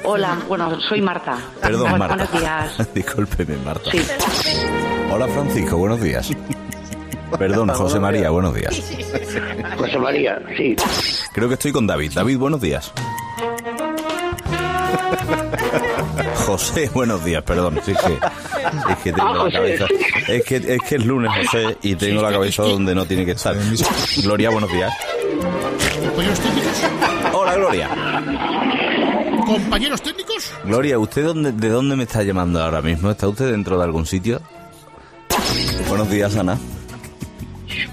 [0.03, 1.39] Hola, bueno, soy Marta.
[1.63, 2.17] Perdón, Marta.
[2.17, 2.89] Buenos días.
[2.95, 3.91] Discúlpeme, Marta.
[3.93, 4.01] Sí.
[5.13, 6.31] Hola, Francisco, buenos días.
[7.39, 8.75] Perdón, José María, buenos días.
[9.77, 10.75] José María, sí.
[11.33, 12.11] Creo que estoy con David.
[12.13, 12.93] David, buenos días.
[16.49, 17.79] José, buenos días, perdón.
[17.85, 19.87] Sí, es que, es que tengo Ah, la cabeza.
[20.29, 23.33] Es que, es que es lunes, José, y tengo la cabeza donde no tiene que
[23.33, 23.55] estar.
[24.23, 24.91] Gloria, buenos días.
[26.01, 27.35] Compañeros técnicos.
[27.35, 27.89] Hola, Gloria.
[29.47, 30.53] Compañeros técnicos.
[30.65, 33.11] Gloria, ¿usted dónde, de dónde me está llamando ahora mismo?
[33.11, 34.41] ¿Está usted dentro de algún sitio?
[35.89, 36.59] Buenos días, Ana.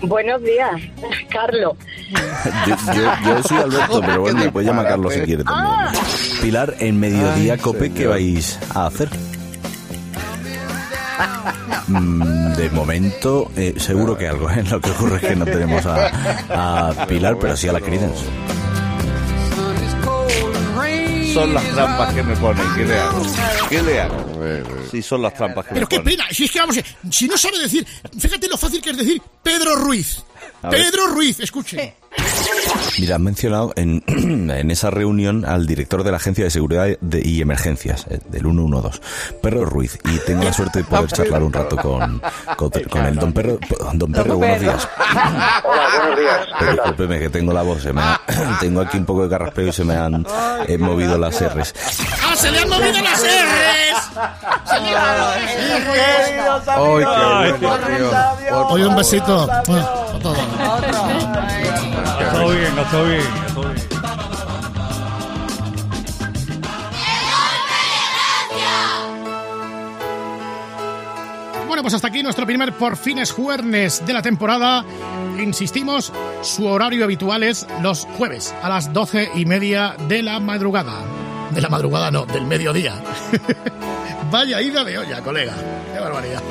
[0.02, 0.72] Buenos días,
[1.30, 1.74] Carlos.
[2.68, 5.68] Yo, yo- yo soy Alberto, pero bueno, me puede llamar Carlos si quiere también.
[5.68, 5.92] Ah,
[6.42, 9.10] Pilar, en mediodía, Cope, ¿qué vais a hacer?
[11.88, 14.50] Mm, De momento, eh, seguro que algo.
[14.50, 14.64] ¿eh?
[14.70, 18.24] Lo que ocurre es que no tenemos a, a Pilar, pero sí a la Creedence.
[21.36, 22.66] Son las trampas que me ponen.
[22.76, 23.22] ¿Qué le hago?
[23.70, 24.26] ¿Qué le hago?
[24.90, 26.18] Sí, son las trampas que Pero me qué ponen.
[26.18, 27.86] pena, si es que vamos, a- si no sabe decir,
[28.18, 30.24] fíjate lo fácil que es decir Pedro Ruiz.
[30.64, 30.70] A.
[30.70, 31.96] Pedro Ruiz, escuche.
[32.98, 37.22] Mira, han mencionado en, en esa reunión al director de la Agencia de Seguridad de-
[37.28, 39.00] y Emergencias, eh, del 112,
[39.42, 42.22] Perro Ruiz, y tengo la suerte de poder charlar un rato con,
[42.56, 43.60] con, con el don Perro.
[43.94, 44.88] Don Perro, buenos días.
[45.64, 46.40] Hola, buenos días.
[46.60, 48.22] Pero discúlpeme que tengo la voz, se me ha-
[48.62, 50.26] tengo aquí un poco de carraspeo y se me han
[50.68, 51.74] eh, movido las R's.
[52.24, 54.12] ¡Ah, se le han movido las R's!
[56.68, 58.68] ¡Ay, qué bueno, tío!
[58.70, 59.48] Oye, un besito.
[59.68, 60.38] Bueno, a todos.
[62.46, 63.22] Está bien, está bien,
[63.62, 63.76] bien.
[71.68, 74.86] Bueno, pues hasta aquí nuestro primer Por Fines Juernes de la temporada.
[75.40, 81.02] Insistimos, su horario habitual es los jueves a las doce y media de la madrugada.
[81.52, 83.02] De la madrugada no, del mediodía.
[84.32, 85.54] Vaya ida de olla, colega.
[85.94, 86.44] Qué barbaridad.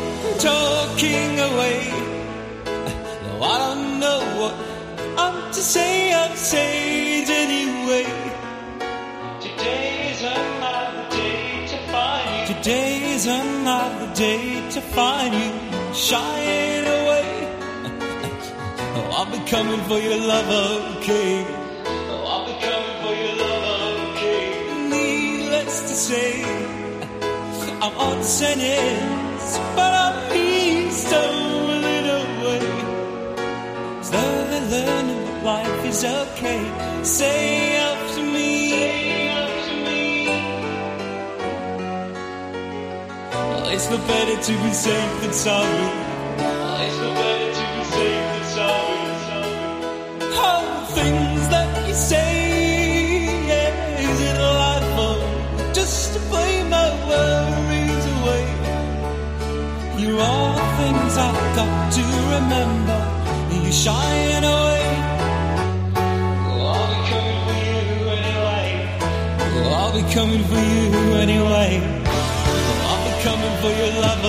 [5.16, 5.22] Talking away.
[5.22, 6.12] No, I don't know what I'm to say.
[6.36, 8.04] Say it anyway.
[9.40, 12.54] Today is another day to find you.
[12.54, 17.30] Today is another day to find you shying away.
[18.96, 21.44] Oh, I'll be coming for your love, okay?
[21.86, 24.88] Oh, I'll be coming for your love, okay?
[24.88, 26.44] Needless to say.
[27.82, 30.43] I'm on the sentence, but I'm
[35.44, 36.62] life is okay.
[37.02, 38.54] Say up to me.
[43.74, 45.88] It's no better to be safe than sorry.
[46.84, 49.02] It's no better to be safe than sorry.
[50.20, 50.28] The
[50.96, 52.32] things that you say,
[53.50, 58.46] yeah, is it life just to play my worries away?
[60.00, 62.04] You're all the things I've got to
[62.34, 62.98] remember.
[63.66, 64.63] You shine away.
[70.06, 71.80] Be coming for you anyway.
[72.86, 74.22] I'll be coming for your love,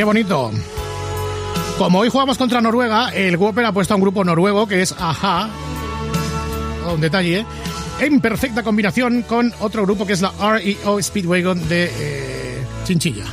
[0.00, 0.50] Qué bonito.
[1.76, 4.92] Como hoy jugamos contra Noruega, el Whopper ha puesto a un grupo noruego que es
[4.98, 5.50] Aja.
[6.90, 7.44] Un detalle.
[7.98, 13.26] En perfecta combinación con otro grupo que es la REO Speedwagon de eh, Chinchilla.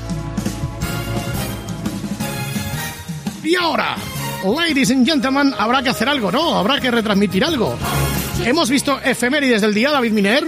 [3.45, 3.95] Y ahora,
[4.43, 6.53] ladies and gentlemen, habrá que hacer algo, ¿no?
[6.57, 7.77] Habrá que retransmitir algo.
[8.43, 10.45] Hemos visto efemérides del día, David Miner.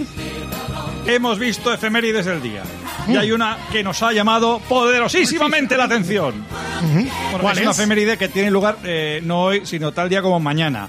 [1.07, 2.63] Hemos visto efemérides del día.
[3.09, 6.45] Y hay una que nos ha llamado poderosísimamente la atención.
[6.81, 7.09] Bueno,
[7.41, 7.79] ¿Cuál es una es?
[7.79, 10.87] efeméride que tiene lugar eh, no hoy, sino tal día como mañana.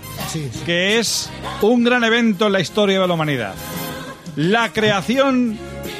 [0.64, 1.30] Que es
[1.62, 3.54] un gran evento en la historia de la humanidad.
[4.36, 5.58] La creación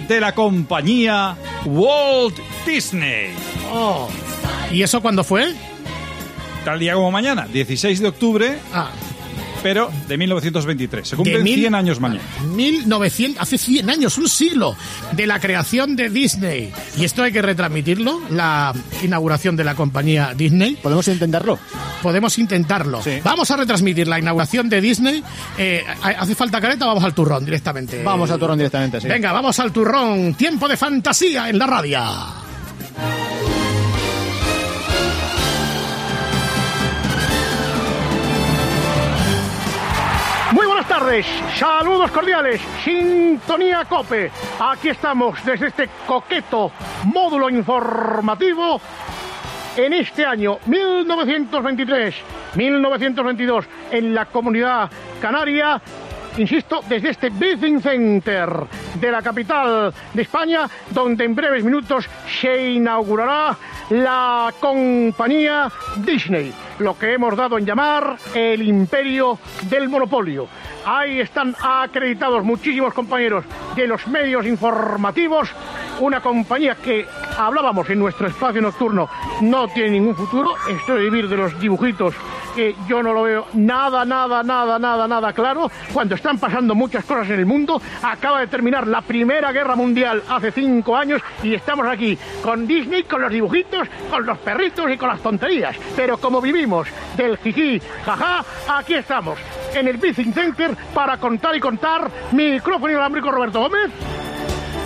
[0.09, 3.33] de la compañía Walt Disney.
[3.72, 4.09] Oh.
[4.70, 5.54] ¿Y eso cuándo fue?
[6.64, 8.59] Tal día como mañana, 16 de octubre,
[9.62, 11.09] pero de 1923.
[11.09, 11.38] Se cumplen.
[11.38, 12.23] De mil- 100 años mañana.
[12.55, 14.77] 1900, hace 100 años, un siglo,
[15.12, 16.73] de la creación de Disney.
[16.96, 20.77] Y esto hay que retransmitirlo, la inauguración de la compañía Disney.
[20.77, 21.59] ¿Podemos intentarlo?
[22.03, 23.01] Podemos intentarlo.
[23.25, 25.23] Vamos a retransmitir la inauguración de Disney.
[25.59, 28.03] Eh, ¿Hace falta careta o vamos al turrón directamente?
[28.03, 29.09] Vamos al turrón directamente, sí.
[29.09, 30.35] Venga, vamos al turrón.
[30.35, 32.01] Tiempo de fantasía en la radio.
[41.00, 44.30] Tardes, saludos cordiales, Sintonía Cope.
[44.60, 46.70] Aquí estamos desde este coqueto
[47.04, 48.78] módulo informativo
[49.76, 52.14] en este año 1923
[52.54, 54.90] 1922 en la comunidad
[55.22, 55.80] canaria.
[56.36, 58.50] Insisto, desde este Business Center
[58.94, 62.06] de la capital de España, donde en breves minutos
[62.40, 63.56] se inaugurará
[63.90, 69.38] la compañía Disney, lo que hemos dado en llamar el imperio
[69.69, 70.49] del monopolio.
[70.85, 73.45] Ahí están acreditados muchísimos compañeros
[73.77, 75.51] de los medios informativos,
[76.01, 79.09] una compañía que hablábamos en nuestro espacio nocturno
[79.43, 82.14] no tiene ningún futuro, esto de vivir de los dibujitos
[82.55, 87.05] que yo no lo veo nada, nada, nada, nada, nada claro, cuando están pasando muchas
[87.05, 91.55] cosas en el mundo, acaba de terminar la Primera Guerra Mundial hace cinco años y
[91.55, 96.19] estamos aquí con Disney, con los dibujitos, con los perritos y con las tonterías, pero
[96.19, 96.69] como vivimos
[97.16, 99.38] del jiji, jaja, aquí estamos
[99.74, 103.90] en el Business Center para contar y contar micrófono inalámbrico Roberto Gómez.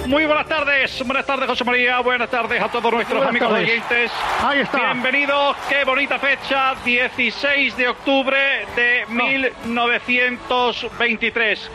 [0.06, 3.68] Muy buenas tardes, buenas tardes José María, buenas tardes a todos nuestros Buenas amigos tardes.
[3.68, 4.12] oyentes.
[4.42, 4.92] Ahí está.
[4.92, 11.70] Bienvenidos, qué bonita fecha, 16 de octubre de 1923.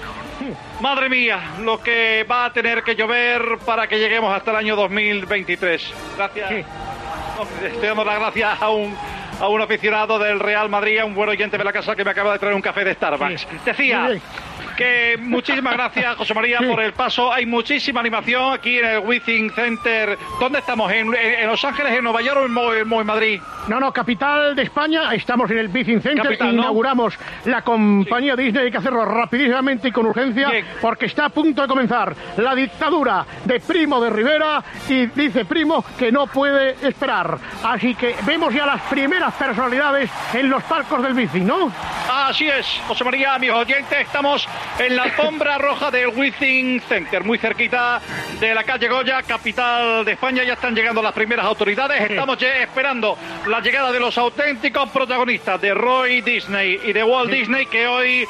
[0.82, 4.76] Madre mía, lo que va a tener que llover para que lleguemos hasta el año
[4.76, 5.94] 2023.
[6.18, 6.52] Gracias.
[6.52, 6.58] No,
[7.68, 8.96] Estoy dando las gracias a un,
[9.40, 12.12] a un aficionado del Real Madrid, a un buen oyente de la casa que me
[12.12, 13.48] acaba de traer un café de Starbucks.
[13.66, 14.20] Decía.
[14.80, 17.34] Que muchísimas gracias, José María, por el paso.
[17.34, 20.18] Hay muchísima animación aquí en el Withing Center.
[20.40, 20.90] ¿Dónde estamos?
[20.92, 21.12] ¿En,
[21.48, 23.42] Los Ángeles, en Nueva York o en, en en Madrid?
[23.68, 26.62] No, no, capital de España, estamos en el Business Center, Capital, ¿no?
[26.64, 27.14] inauguramos
[27.46, 30.66] la compañía Disney, hay que hacerlo rapidísimamente y con urgencia, Bien.
[30.82, 35.84] porque está a punto de comenzar la dictadura de Primo de Rivera y dice Primo
[35.98, 37.38] que no puede esperar.
[37.64, 41.72] Así que vemos ya las primeras personalidades en los palcos del bici, ¿no?
[42.30, 47.40] Así es, José María, amigos oyentes, estamos en la alfombra roja del Withing Center, muy
[47.40, 48.00] cerquita
[48.40, 50.44] de la calle Goya, capital de España.
[50.44, 52.08] Ya están llegando las primeras autoridades.
[52.08, 57.32] Estamos ya esperando la llegada de los auténticos protagonistas de Roy Disney y de Walt
[57.32, 58.28] Disney que hoy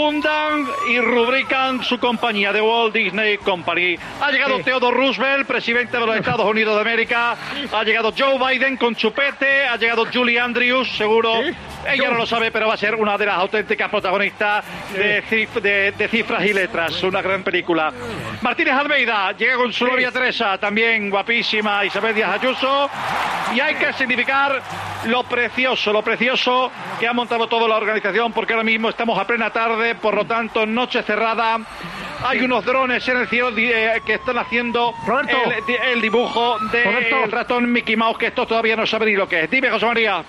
[0.00, 3.96] fundan y rubrican su compañía, The Walt Disney Company.
[4.20, 4.64] Ha llegado Sí.
[4.64, 7.34] Theodore Roosevelt, presidente de los Estados Unidos de América.
[7.72, 9.64] Ha llegado Joe Biden con chupete.
[9.66, 11.40] Ha llegado Julie Andrews, seguro.
[11.88, 15.60] Ella no lo sabe, pero va a ser una de las auténticas protagonistas de, cif-
[15.62, 17.02] de- de cifras y letras.
[17.02, 17.90] Una gran película.
[18.42, 22.90] Martínez Almeida llega con su novia Teresa, también guapísima, Isabel Díaz Ayuso.
[23.54, 24.60] Y hay que significar
[25.06, 29.24] lo precioso, lo precioso que ha montado toda la organización, porque ahora mismo estamos a
[29.26, 31.58] plena tarde, por lo tanto, noche cerrada.
[32.24, 35.36] Hay unos drones en el cielo eh, que están haciendo Roberto.
[35.68, 39.44] el, el dibujo del ratón Mickey Mouse, que esto todavía no sabe ni lo que
[39.44, 39.50] es.
[39.50, 40.24] Dime, José María.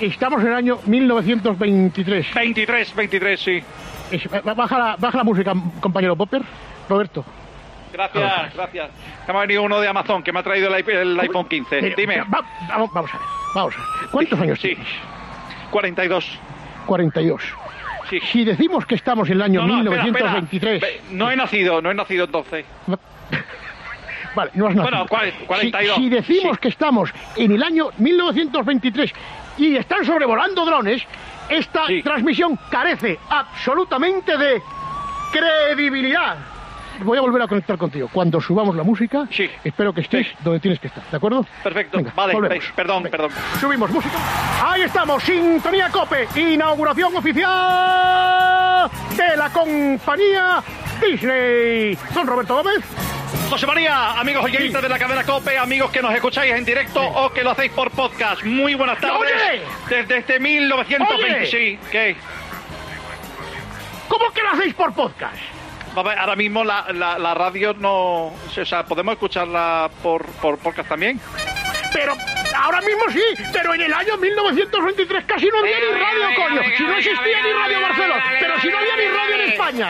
[0.00, 2.34] Estamos en el año 1923.
[2.34, 3.62] 23, 23, sí.
[4.12, 6.42] Es- baja, la, baja la música, compañero Popper.
[6.88, 7.24] Roberto.
[7.92, 8.90] Gracias, gracias.
[9.26, 11.80] Me ha venido uno de Amazon que me ha traído el, iP- el iPhone 15.
[11.80, 12.18] Pero, Dime.
[12.20, 14.10] va- vamos, vamos a ver, vamos a ver.
[14.10, 14.68] ¿Cuántos años Sí.
[14.68, 14.86] tienes?
[15.70, 16.38] 42.
[16.86, 17.42] 42.
[18.32, 20.74] Si decimos que estamos en el año No, no, espera, 1923...
[20.82, 20.92] espera.
[21.08, 22.64] Ve, No he nacido, no he nacido entonces.
[24.34, 24.82] Vale, no has nacido.
[24.90, 25.96] Bueno, cuare- 42.
[25.96, 29.12] Si, si decimos que estamos en el año 1923
[29.58, 31.02] y están sobrevolando drones,
[31.48, 34.62] esta transmisión carece absolutamente de
[35.32, 36.36] credibilidad.
[37.00, 38.08] Voy a volver a conectar contigo.
[38.12, 39.26] Cuando subamos la música,
[39.64, 41.46] espero que estés donde tienes que estar, ¿de acuerdo?
[41.62, 42.64] Perfecto, Venga, vale, volvemos.
[42.66, 43.30] ve, perdón, perdón.
[43.60, 44.16] Subimos música.
[44.64, 50.62] Ahí estamos, Sintonía Cope, inauguración oficial de la compañía
[51.00, 51.96] Disney.
[52.14, 52.84] Don Roberto Gómez.
[53.50, 57.30] José María, amigos oyentes de la cadena COPE, amigos que nos escucháis en directo o
[57.32, 59.18] que lo hacéis por podcast, muy buenas tardes.
[59.20, 59.62] Oye.
[59.88, 61.46] Desde este 1920, Oye.
[61.46, 62.16] sí, ¿qué?
[64.08, 65.36] ¿Cómo que lo hacéis por podcast?
[65.94, 68.26] Ahora mismo la, la, la radio no...
[68.26, 71.20] O sea, ¿podemos escucharla por, por podcast también?
[71.92, 72.14] Pero
[72.56, 76.62] ahora mismo sí, pero en el año 1923 casi no había ni radio, coño.
[76.76, 79.88] Si no existía ni Radio Barcelona, pero si no había ni radio en España.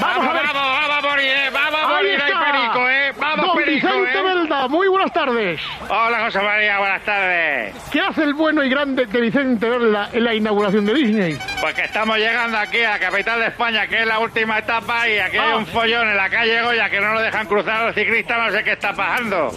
[0.00, 0.42] Vamos a ver.
[0.46, 2.32] Vamos, vamos a morir, vamos a morir ahí.
[2.52, 3.12] Perico, ¿eh?
[3.18, 4.22] Vamos, Don Perico, Vicente ¿eh?
[4.22, 5.60] Belda, muy buenas tardes.
[5.88, 7.74] Hola, José María, buenas tardes.
[7.92, 11.38] ¿Qué hace el bueno y grande de Vicente Belda en la inauguración de Disney?
[11.60, 15.08] Pues que estamos llegando aquí a la capital de España, que es la última etapa,
[15.08, 15.56] y aquí hay Ah.
[15.56, 18.50] un follón en la calle Goya que no lo dejan cruzar a los ciclistas, no
[18.50, 19.50] sé qué está pasando.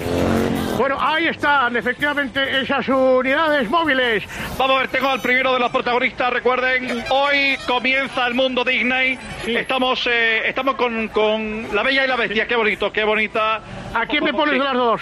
[0.78, 4.24] Bueno, ahí están, efectivamente, esas unidades móviles.
[4.58, 9.18] Vamos a ver, tengo al primero de los protagonistas, recuerden, hoy comienza el mundo Disney.
[9.46, 13.62] Estamos eh, estamos con, con La Bella y la Bestia, qué bonito, qué bonita.
[13.94, 15.02] ¿A quién me pones de las dos?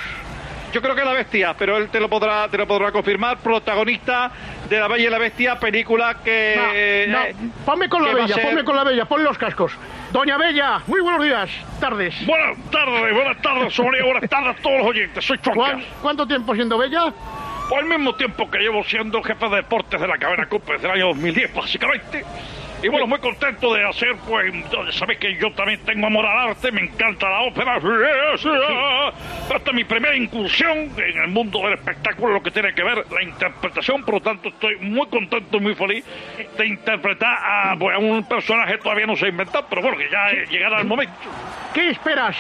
[0.74, 4.32] Yo creo que La Bestia, pero él te lo podrá te lo podrá confirmar, protagonista
[4.70, 6.54] de La Bella y la Bestia, película que...
[6.56, 9.74] No, no, eh, ponme con la bella, ser- ponme con la bella, ponle los cascos.
[10.12, 12.26] Doña Bella, muy buenos días, tardes.
[12.26, 16.54] Buenas tardes, buenas tardes, Sonia, buenas tardes a todos los oyentes, soy ¿Cuán- ¿Cuánto tiempo
[16.56, 17.14] siendo bella?
[17.78, 20.94] al mismo tiempo que llevo siendo jefe de deportes de la cadena Copa desde el
[20.94, 22.26] año 2010, básicamente.
[22.84, 24.52] Y bueno, muy contento de hacer, pues,
[24.96, 27.78] sabéis que yo también tengo amor al arte, me encanta la ópera.
[27.78, 33.06] Esta es mi primera incursión en el mundo del espectáculo, lo que tiene que ver
[33.12, 36.04] la interpretación, por lo tanto estoy muy contento y muy feliz
[36.58, 39.98] de interpretar a, pues, a un personaje que todavía no se ha inventado, pero bueno,
[39.98, 41.14] que ya llegará el momento.
[41.76, 42.36] ¿Qué esperas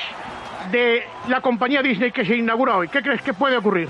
[0.71, 2.87] de la compañía Disney que se inaugura hoy?
[2.87, 3.89] ¿Qué crees que puede ocurrir?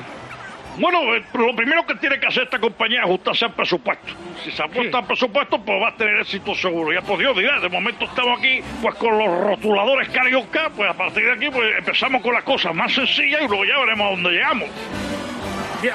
[0.78, 4.13] Bueno, eh, lo primero que tiene que hacer esta compañía es ajustarse al presupuesto.
[4.43, 6.93] Si se ajusta al presupuesto, pues va a tener éxito seguro.
[6.93, 10.93] Ya por Dios dirá, de momento estamos aquí pues con los rotuladores carioca, pues a
[10.93, 14.09] partir de aquí pues empezamos con las cosas más sencillas y luego ya veremos a
[14.11, 14.69] dónde llegamos.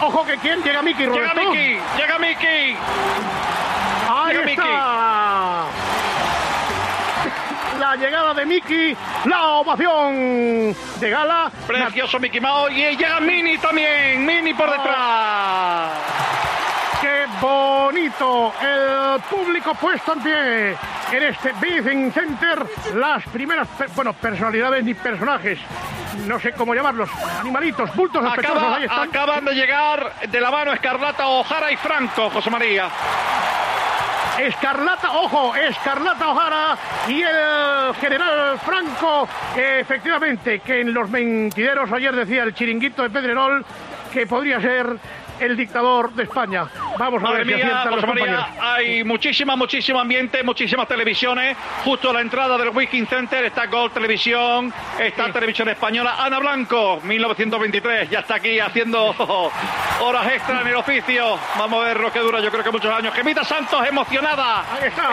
[0.01, 1.51] Ojo que quién llega Mickey, Llega Roberto.
[1.53, 2.77] Mickey, llega Mickey.
[4.09, 5.67] Ahí Llega está.
[7.81, 8.97] La llegada de Mickey,
[9.27, 11.51] la ovación de gala.
[11.67, 15.91] Precioso Mickey Mouse y llega Minnie también, Minnie por detrás.
[17.01, 18.53] ¡Qué bonito!
[18.63, 20.71] El público puesto en pie
[21.13, 22.67] en este Business Center.
[22.95, 25.59] Las primeras, bueno, personalidades ni personajes,
[26.27, 27.11] no sé cómo llamarlos,
[27.41, 29.09] animalitos, bultos sospechosos, Acaba- ahí están.
[29.09, 32.89] acaban de llegar de la mano Escarlata O'Hara y Franco, José María.
[34.39, 36.79] Escarlata, ojo, Escarlata O'Hara
[37.09, 43.65] y el general Franco, efectivamente, que en los mentideros ayer decía el chiringuito de Pedrerol
[44.13, 44.99] que podría ser
[45.41, 46.67] el dictador de España.
[46.99, 50.89] Vamos a Madre ver si mía, aciertan los José María, hay muchísima, muchísimo ambiente, muchísimas
[50.89, 51.57] televisiones.
[51.85, 56.17] Justo a la entrada del Wiking Center está Gold Televisión, está Televisión Española.
[56.19, 59.15] Ana Blanco, 1923, ya está aquí haciendo
[60.01, 61.39] horas extra en el oficio.
[61.59, 63.15] Vamos a ver lo que dura, yo creo que muchos años.
[63.15, 64.65] Gemita Santos, emocionada.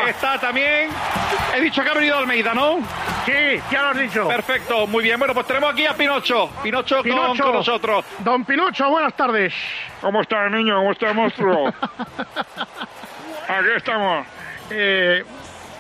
[0.08, 0.38] está.
[0.40, 0.90] también.
[1.56, 2.80] He dicho que ha venido Almeida, ¿no?
[3.26, 4.28] Sí, ya lo has dicho.
[4.28, 5.18] Perfecto, muy bien.
[5.18, 6.50] Bueno, pues tenemos aquí a Pinocho.
[6.62, 7.44] Pinocho, con- Pinocho.
[7.44, 8.06] con nosotros.
[8.20, 9.54] Don Pinocho, buenas tardes.
[10.02, 10.76] ¿Cómo está el niño?
[10.78, 11.68] ¿Cómo está el monstruo?
[13.48, 14.28] Aquí estamos.
[14.70, 15.24] Eh,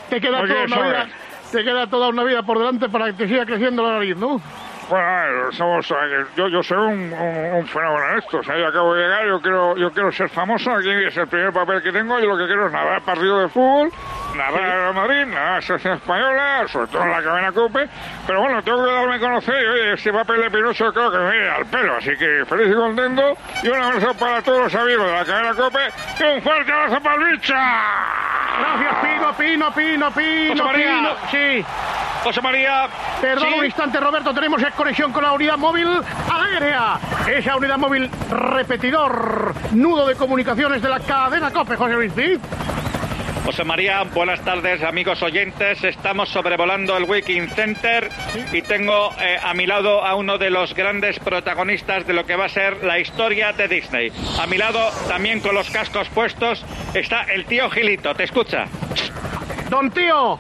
[0.10, 1.08] te queda toda una vida,
[1.52, 4.42] te queda toda una vida por delante para que te siga creciendo la nariz, ¿no?
[4.90, 8.38] Bueno, somos, eh, yo, yo soy un, un- un fenómeno en esto.
[8.40, 10.72] O sea, yo acabo de llegar, yo quiero, yo quiero ser famoso.
[10.72, 12.20] Aquí es el primer papel que tengo.
[12.20, 13.92] Yo lo que quiero es narrar partido de fútbol,
[14.36, 17.90] narrar a Madrid, narrar a la selección española, sobre todo en la cadena COPE.
[18.28, 19.56] Pero bueno, tengo que darme a conocer.
[19.64, 21.96] Y, oye, este papel de Pinocho creo que me viene al pelo.
[21.98, 23.38] Así que feliz y contento.
[23.64, 25.80] Y un abrazo para todos los amigos de la cadena COPE.
[26.20, 27.56] Y un fuerte abrazo para el bicha.
[28.60, 31.16] Gracias, Pino, Pino, Pino, Pino, José María.
[31.32, 31.66] Sí.
[32.24, 32.88] José María.
[33.20, 33.60] Perdón Sí.
[33.60, 34.34] un instante, Roberto.
[34.34, 35.88] Tenemos conexión con la unidad móvil
[36.32, 36.98] aérea.
[37.28, 42.14] Esa unidad móvil repetidor, nudo de comunicaciones de la cadena COPE, José Luis.
[42.16, 42.40] ¿sí?
[43.46, 45.84] José María, buenas tardes amigos oyentes.
[45.84, 48.10] Estamos sobrevolando el Wiking Center
[48.54, 52.38] y tengo eh, a mi lado a uno de los grandes protagonistas de lo que
[52.38, 54.12] va a ser la historia de Disney.
[54.40, 54.80] A mi lado,
[55.10, 58.16] también con los cascos puestos, está el tío Gilito.
[58.16, 58.66] ¿Te escucha?
[59.70, 60.40] Don Tío.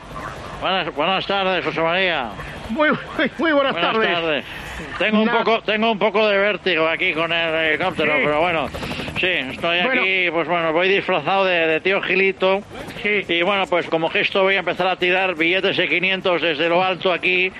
[0.61, 2.29] Buenas, buenas tardes, José María.
[2.69, 4.45] Muy, muy, muy buenas, tardes.
[4.99, 8.21] Tengo un poco, tengo un poco de vértigo aquí con el helicóptero, Sí.
[8.23, 8.69] pero bueno,
[9.19, 10.01] sí, estoy Bueno.
[10.01, 12.61] aquí, pues bueno, voy disfrazado de, de tío Gilito.
[13.03, 16.83] Y bueno, pues como gesto voy a empezar a tirar billetes de 500 desde lo
[16.83, 17.51] alto aquí,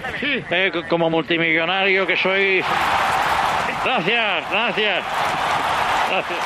[0.52, 2.64] eh, como multimillonario que soy.
[3.84, 5.04] Gracias, gracias.
[6.10, 6.40] Gracias.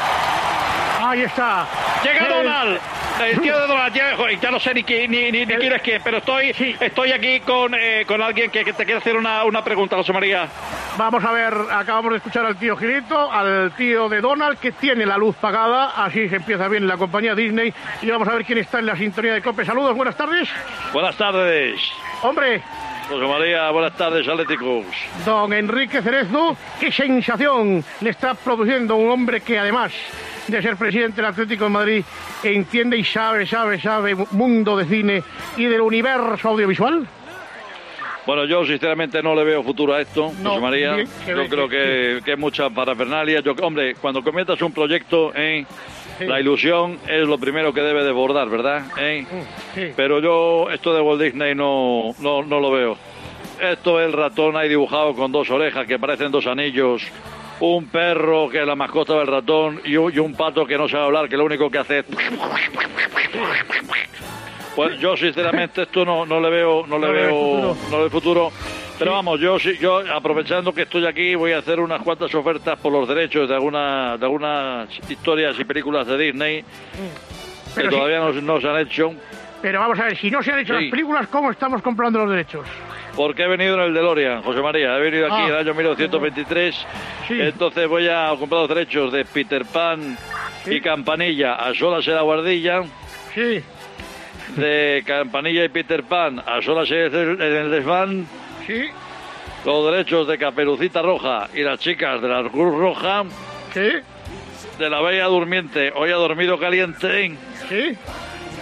[0.99, 1.67] Ahí está.
[2.03, 2.79] Llega Eh, Donald.
[3.23, 5.73] El tío de Donald, ya, joder, ya no sé ni, qui- ni, ni, ni quién
[5.73, 9.15] es quién, pero estoy, estoy aquí con, eh, con alguien que, que te quiere hacer
[9.17, 10.47] una, una pregunta, José María.
[10.97, 15.05] Vamos a ver, acabamos de escuchar al tío Gilito, al tío de Donald, que tiene
[15.05, 18.59] la luz pagada, así se empieza bien la compañía Disney, y vamos a ver quién
[18.59, 19.65] está en la sintonía de COPE.
[19.65, 20.47] Saludos, buenas tardes.
[20.93, 21.79] Buenas tardes.
[22.21, 22.61] Hombre,
[23.09, 24.85] José María, buenas tardes, Atléticos.
[25.25, 29.91] don Enrique Cerezo, qué sensación le está produciendo un hombre que además
[30.47, 32.03] de ser presidente del Atlético de Madrid,
[32.43, 35.23] entiende y sabe, sabe, sabe mundo de cine
[35.57, 37.07] y del universo audiovisual.
[38.25, 40.95] Bueno, yo sinceramente no le veo futuro a esto, No, José María.
[40.95, 43.39] bien, yo creo que, que es mucha parafernalia.
[43.39, 45.65] Yo, hombre, cuando comienzas un proyecto, ¿eh?
[46.19, 46.25] Sí.
[46.25, 48.83] la ilusión es lo primero que debe desbordar, ¿verdad?
[48.97, 49.25] ¿Eh?
[49.75, 49.93] Sí.
[49.95, 52.97] Pero yo esto de Walt Disney no, no, no lo veo.
[53.61, 57.03] Esto es el ratón ahí dibujado con dos orejas que parecen dos anillos.
[57.59, 61.27] Un perro que es la mascota del ratón y un, pato que no sabe hablar,
[61.27, 62.05] que lo único que hace es...
[64.75, 67.77] Pues yo sinceramente esto no, no le veo, no le No veo, futuro.
[67.89, 68.51] no le futuro.
[68.99, 72.91] Pero vamos, yo yo aprovechando que estoy aquí voy a hacer unas cuantas ofertas por
[72.91, 76.65] los derechos de alguna, de algunas historias y películas de Disney que
[77.75, 77.95] Pero sí.
[77.95, 79.13] todavía no, no se han hecho.
[79.61, 80.83] Pero vamos a ver, si no se han hecho Sí.
[80.83, 82.67] las películas, ¿cómo estamos comprando los derechos?
[83.17, 84.95] Porque he venido en el DeLorean, José María.
[84.95, 85.43] He venido aquí Ah.
[85.45, 86.85] en el año 1923.
[87.29, 90.15] Entonces voy a comprar los derechos de Peter Pan
[90.67, 92.83] y Campanilla a solas en la guardilla.
[93.33, 93.61] Sí.
[94.55, 98.27] De Campanilla y Peter Pan a solas en el, en el desván.
[98.67, 98.83] Sí.
[99.65, 103.23] Los derechos de Caperucita Roja y las chicas de la Cruz Roja.
[103.73, 103.89] Sí.
[104.77, 107.31] De la Bella Durmiente, hoy ha dormido caliente.
[107.67, 107.97] Sí.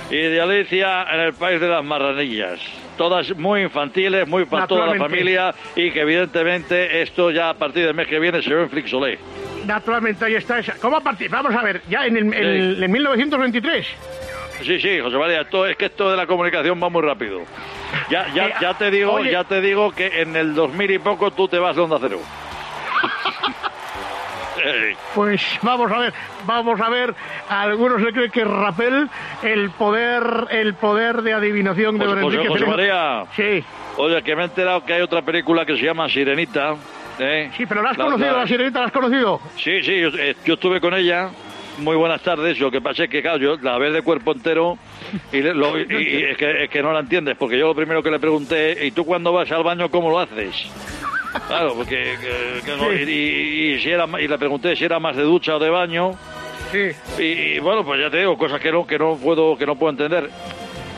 [0.10, 2.60] Y de Alicia en el País de las Marranillas.
[2.98, 7.86] Todas muy infantiles, muy para toda la familia y que evidentemente esto ya a partir
[7.86, 9.20] del mes que viene se ve en Flixolé.
[9.66, 10.74] Naturalmente, ahí está esa.
[10.80, 11.30] ¿Cómo a partir?
[11.30, 13.88] Vamos a ver, ya en, el, en- en 1923.
[14.62, 17.42] Sí, sí, José María, esto, es que esto de la comunicación va muy rápido.
[18.10, 19.32] Ya, ya, Eh, ya te digo, oye.
[19.32, 22.20] ya te digo que en el 2000 y poco tú te vas de Onda Cero.
[25.14, 26.14] Pues vamos a ver,
[26.46, 27.14] vamos a ver.
[27.50, 29.10] A algunos le creen que Rapel,
[29.44, 32.66] el poder, el poder de adivinación de José, don José- Enrique José.
[32.66, 33.26] María.
[33.36, 33.64] Sí.
[33.98, 36.76] Oye, que me he enterado que hay otra película que se llama Sirenita.
[37.20, 37.50] ¿eh?
[37.56, 39.40] Sí, pero la has conocido, la sirenita la has conocido.
[39.58, 41.30] Sí, sí, yo, eh, yo estuve con ella.
[41.78, 42.58] Muy buenas tardes.
[42.60, 44.78] Lo que pasa es que, claro, yo la ves de cuerpo entero
[45.34, 48.02] y, lo- y- y es, que, es que no la entiendes, porque yo lo primero
[48.02, 50.70] que le pregunté, ¿y tú cuando vas al baño cómo lo haces?
[51.48, 55.00] Claro, porque que- que no- y, y- y si era, y le pregunté si era
[55.00, 56.14] más de ducha o de baño.
[56.72, 56.90] Sí.
[57.20, 59.76] Y, y, bueno, pues ya te digo, cosas que no, que no puedo, que no
[59.76, 60.30] puedo entender.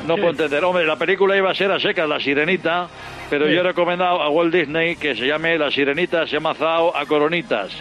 [0.08, 0.64] No puedo entender.
[0.64, 2.88] Hombre, la película iba a ser a secas, La Sirenita,
[3.30, 3.54] pero Sí.
[3.54, 7.06] yo he recomendado a Walt Disney que se llame La Sirenita se ha mazao a
[7.06, 7.72] coronitas.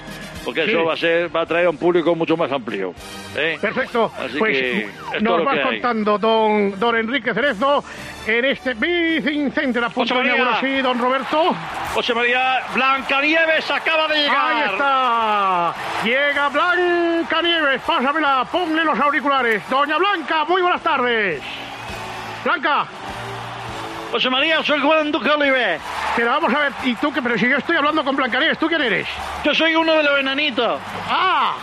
[0.45, 0.71] Porque Sí.
[0.71, 2.95] eso va a ser, va a traer a un público mucho más amplio.
[3.37, 3.59] ¿eh?
[3.61, 4.13] Perfecto.
[4.17, 4.89] Así pues que
[5.25, 5.61] todo nos hay.
[5.65, 7.83] contando don, don Enrique Cerezo
[8.29, 10.35] en este Bicing Center a punto de María.
[10.37, 10.61] inaugurar.
[10.61, 11.53] Sí, don Roberto.
[11.95, 14.37] José María Blancanieves acaba de llegar.
[14.55, 15.75] Ahí está.
[16.05, 17.83] Llega Blanca Nieves.
[17.85, 19.69] Pásamela, ponle los auriculares.
[19.69, 21.43] Doña Blanca, muy buenas tardes.
[22.45, 22.87] Blanca.
[24.17, 25.79] José María, soy Juan Duque Olive.
[26.17, 27.21] Pero vamos a ver, ¿y tú qué?
[27.21, 29.07] Pero si yo estoy hablando con Blancanieves, ¿tú quién eres?
[29.45, 30.81] Yo soy uno de los enanitos.
[31.07, 31.55] ¡Ah!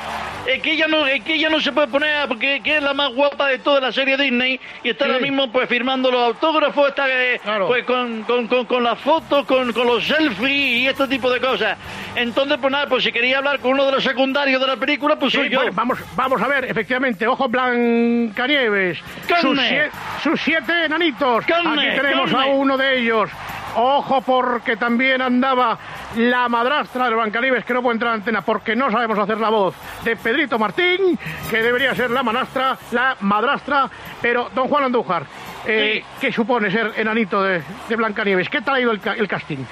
[0.45, 2.93] Es que ella no, es que ella no se puede poner porque que es la
[2.93, 6.89] más guapa de toda la serie Disney y está ahora mismo pues firmando los autógrafos,
[6.89, 10.49] está eh, pues con, con, con, con las fotos, con, con los selfies
[10.81, 11.77] y este tipo de cosas.
[12.15, 15.15] Entonces, pues nada, pues si quería hablar con uno de los secundarios de la película,
[15.15, 15.59] pues Sí, soy yo.
[15.59, 18.99] bueno, vamos, vamos a ver, efectivamente, ojo Blancanieves.
[19.39, 19.89] Sus, sie-
[20.21, 21.45] sus siete enanitos.
[21.45, 22.51] Carne, Aquí tenemos carne.
[22.51, 23.29] a uno de ellos.
[23.75, 25.77] Ojo porque también andaba
[26.17, 29.49] la madrastra de Blancanieves, que no puede entrar a antena porque no sabemos hacer la
[29.49, 31.17] voz, de Pedrito Martín,
[31.49, 33.89] que debería ser la manastra, la madrastra,
[34.21, 35.25] pero don Juan Andújar,
[35.65, 38.47] eh, ¿qué supone ser enanito de, de Blancanieves?
[38.49, 39.65] ¿Qué tal ha ido el, ca- el casting?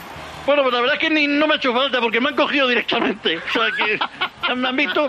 [0.47, 2.35] Bueno, pues la verdad es que ni, no me ha hecho falta porque me han
[2.35, 3.37] cogido directamente.
[3.37, 5.07] O sea que me han visto,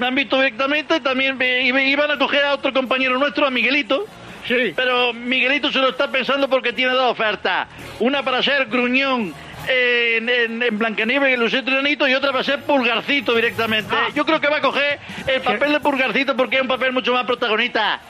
[0.00, 0.98] me han visto directamente.
[0.98, 4.04] También me- iba- iban a coger a otro compañero nuestro, a Miguelito.
[4.46, 4.72] Sí.
[4.74, 7.68] Pero Miguelito se lo está pensando porque tiene dos ofertas.
[8.00, 9.32] Una para ser gruñón
[9.68, 13.94] en, en, en Blancanieves y siete enanitos y otra para ser pulgarcito directamente.
[13.96, 14.08] Ah.
[14.14, 17.12] Yo creo que va a coger el papel de pulgarcito porque es un papel mucho
[17.12, 18.00] más protagonista.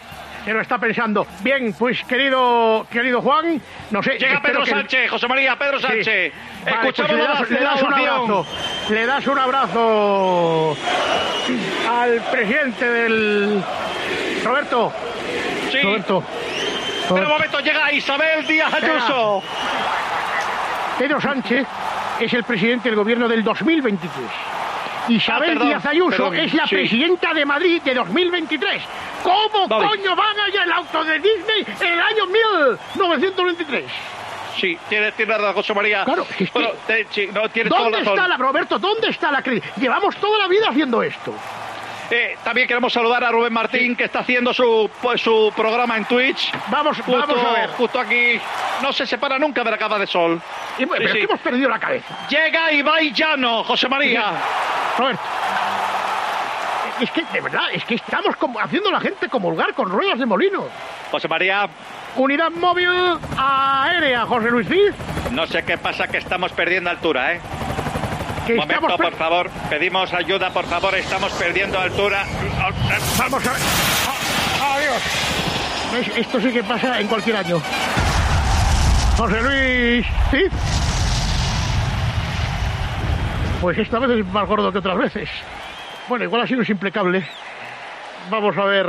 [0.44, 1.24] Se lo está pensando.
[1.44, 3.62] Bien, pues querido, querido Juan,
[3.92, 4.18] no sé.
[4.18, 5.86] Llega Pedro que- Sánchez, José María, Pedro Sí.
[5.86, 6.32] Sánchez.
[6.64, 8.46] Vale, Escuchamos pues le das, le la das un abrazo.
[8.90, 10.76] Le das un abrazo
[11.88, 13.62] al presidente del.
[14.42, 14.92] Roberto.
[15.72, 15.82] Sí.
[15.82, 16.22] Roberto.
[17.08, 19.42] Pero un momento, llega Isabel Díaz Ayuso.
[20.98, 21.66] Pedro Sánchez
[22.20, 24.10] es el presidente del gobierno del 2023.
[25.08, 26.74] Isabel Ah, perdón, Díaz Ayuso perdón, es la sí.
[26.76, 28.82] presidenta de Madrid de 2023.
[29.24, 29.88] ¿Cómo Vale.
[29.88, 33.84] coño van a ir el auto de Disney en el año 1923?
[34.60, 36.04] Sí, tienes, tienes razón, José María.
[36.04, 38.14] Claro, que- Bueno, te- sí, no, tienes toda ¿Dónde razón.
[38.14, 38.78] está la, Roberto?
[38.78, 39.74] ¿Dónde está la credibilidad?
[39.76, 41.34] Llevamos toda la vida haciendo esto.
[42.14, 46.04] Eh, también queremos saludar a Rubén Martín, que está haciendo su, pues, su programa en
[46.04, 46.52] Twitch.
[46.68, 47.70] Vamos, justo, vamos a ver.
[47.70, 48.38] Justo aquí.
[48.82, 50.38] No se separa nunca de la capa de sol.
[50.78, 52.14] Y, pero es que hemos perdido la cabeza.
[52.28, 54.34] Llega Ibai Llano, José María.
[54.98, 55.22] Roberto.
[57.00, 60.18] Es que, de verdad, es que estamos como haciendo a la gente comulgar con ruedas
[60.18, 60.66] de molino.
[61.10, 61.66] José María,
[62.16, 62.90] Unidad móvil
[63.38, 64.92] aérea, José Luis Cid.
[65.30, 67.40] no sé qué pasa, que estamos perdiendo altura, ¿eh?
[68.46, 69.50] Que Un momento, estamos por favor.
[69.70, 70.94] Pedimos ayuda, por favor.
[70.94, 72.24] Estamos perdiendo altura.
[73.18, 73.60] Vamos a ver.
[74.06, 76.16] Ah, Adiós.
[76.16, 77.60] Esto sí que pasa en cualquier año.
[79.16, 80.52] José Luis Cid.
[83.60, 85.28] Pues esta vez es más gordo que otras veces.
[86.08, 87.24] Bueno, igual así no es impecable.
[88.30, 88.86] Vamos a ver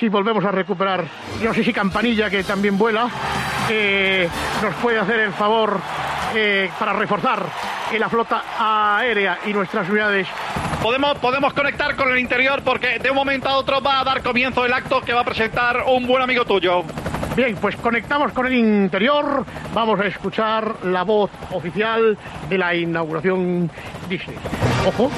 [0.00, 1.04] si volvemos a recuperar.
[1.42, 3.08] No sé si Campanilla, que también vuela,
[3.68, 4.26] eh,
[4.62, 5.78] nos puede hacer el favor
[6.34, 7.44] eh, para reforzar
[7.98, 10.26] la flota aérea y nuestras unidades
[10.80, 14.22] Podemos, podemos conectar con el interior porque de un momento a otro va a dar
[14.22, 16.84] comienzo el acto que va a presentar un buen amigo tuyo.
[17.36, 19.44] Bien, pues conectamos con el interior.
[19.74, 22.16] Vamos a escuchar la voz oficial
[22.48, 23.70] de la inauguración
[24.08, 24.38] Disney.
[24.86, 25.10] Ojo.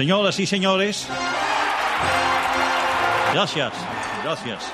[0.00, 1.06] Señoras y señores,
[3.34, 3.70] gracias,
[4.24, 4.64] gracias.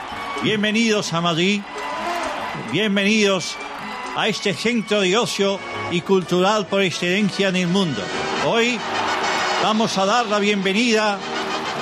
[0.40, 1.62] Bienvenidos a Madrid,
[2.70, 3.56] bienvenidos
[4.14, 5.58] a este centro de ocio
[5.90, 8.00] y cultural por excelencia en el mundo.
[8.46, 8.78] Hoy
[9.64, 11.18] vamos a dar la bienvenida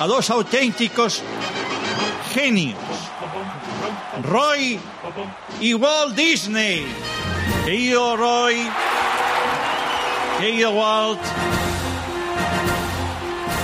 [0.01, 1.22] a dos auténticos
[2.32, 2.78] genios,
[4.22, 4.80] Roy
[5.61, 6.86] y Walt Disney.
[7.66, 8.57] Querido Roy,
[10.40, 11.20] querido Walt,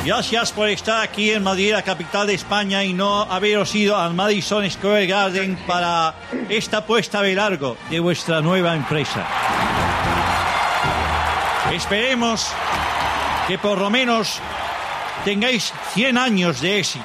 [0.04, 4.14] Gracias por estar aquí en Madrid, la capital de España, y no haberos ido al
[4.14, 6.14] Madison Square Garden para
[6.48, 9.26] esta puesta de largo de vuestra nueva empresa.
[11.70, 12.48] Esperemos
[13.46, 14.40] que por lo menos
[15.22, 17.04] tengáis 100 años de éxito,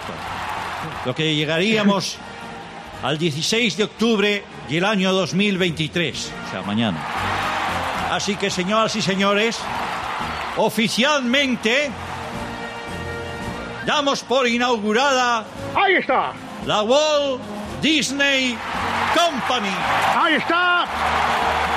[1.05, 2.17] lo que llegaríamos
[3.03, 6.97] al 16 de octubre del año 2023, o sea, mañana.
[8.09, 9.59] Así que, señoras y señores,
[10.55, 11.91] oficialmente
[13.85, 15.45] damos por inaugurada.
[15.75, 16.33] Ahí está.
[16.65, 17.41] La Walt
[17.81, 18.57] Disney
[19.13, 19.73] Company.
[20.15, 20.85] Ahí está.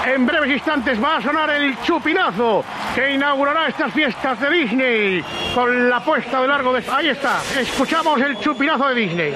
[0.07, 5.91] En breves instantes va a sonar el chupinazo que inaugurará estas fiestas de Disney con
[5.91, 6.83] la puesta de largo de...
[6.91, 7.41] Ahí está.
[7.59, 9.35] Escuchamos el chupinazo de Disney.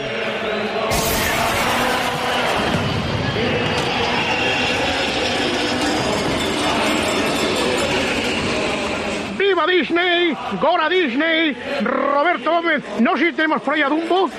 [9.53, 10.35] ¡Viva Disney!
[10.63, 11.55] ¡Gora Disney!
[11.83, 14.31] Roberto Gómez, no sé si tenemos por ahí a Dumbo.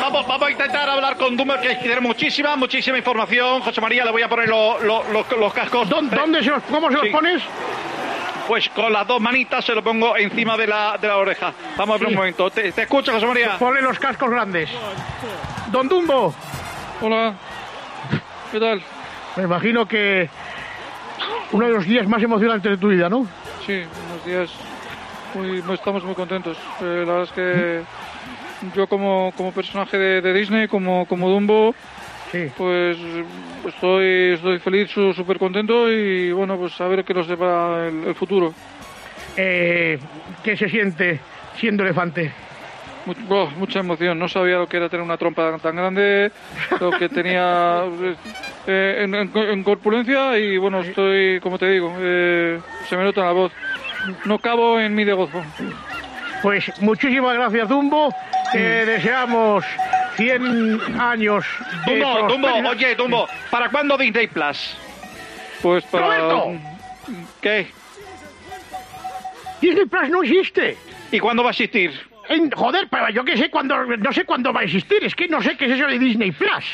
[0.00, 3.60] Vamos, vamos a intentar hablar con Dumbo, que tiene muchísima, muchísima información.
[3.62, 5.88] José María, le voy a poner lo- lo- lo- los cascos.
[5.88, 7.10] ¿Dónde se los, ¿Cómo se los Sí.
[7.10, 7.42] pones?
[8.46, 11.52] Pues con las dos manitas se lo pongo encima de la, de la oreja.
[11.76, 12.14] Vamos a ver Sí.
[12.14, 12.48] un momento.
[12.50, 13.58] ¿Te, te escucho, José María?
[13.58, 14.70] Ponle los cascos grandes.
[15.72, 16.32] Don Dumbo.
[17.00, 17.34] Hola.
[18.52, 18.80] ¿Qué tal?
[19.34, 20.30] Me imagino que
[21.50, 23.26] uno de los días más emocionantes de tu vida, ¿no?
[23.66, 24.50] Sí, unos días
[25.34, 26.56] muy, muy- estamos muy contentos.
[26.80, 27.82] Eh, la verdad es que
[28.76, 31.74] yo como, como personaje de, de Disney, como, como Dumbo,
[32.56, 32.96] pues
[33.66, 38.14] estoy, estoy feliz, súper contento y bueno, pues a ver qué nos depara el, el
[38.14, 38.52] futuro.
[39.36, 39.98] Eh,
[40.42, 41.20] ¿Qué se siente
[41.58, 42.32] siendo elefante?
[43.28, 46.32] Oh, mucha emoción, no sabía lo que era tener una trompa tan grande,
[46.80, 47.84] lo que tenía
[48.66, 53.22] eh, en, en- en corpulencia y bueno, estoy, como te digo, eh, se me nota
[53.24, 53.52] la voz.
[54.24, 55.42] No cabo en mi de gozo.
[56.42, 58.12] Pues muchísimas gracias, Dumbo.
[58.52, 59.64] Te deseamos
[60.16, 61.44] 100 años
[61.86, 64.76] de Dumbo, Dumbo, oye, Dumbo, ¿para cuándo Disney Plus?
[65.62, 66.06] Pues para...
[66.06, 66.52] ¡Roberto!
[67.40, 67.66] ¿Qué?
[69.60, 70.76] Disney Plus no existe.
[71.10, 71.92] ¿Y cuándo va a existir?
[72.28, 75.04] En- joder, pero yo que sé cuándo, no sé cuándo va a existir.
[75.04, 76.64] Es que no sé qué es eso de Disney Plus.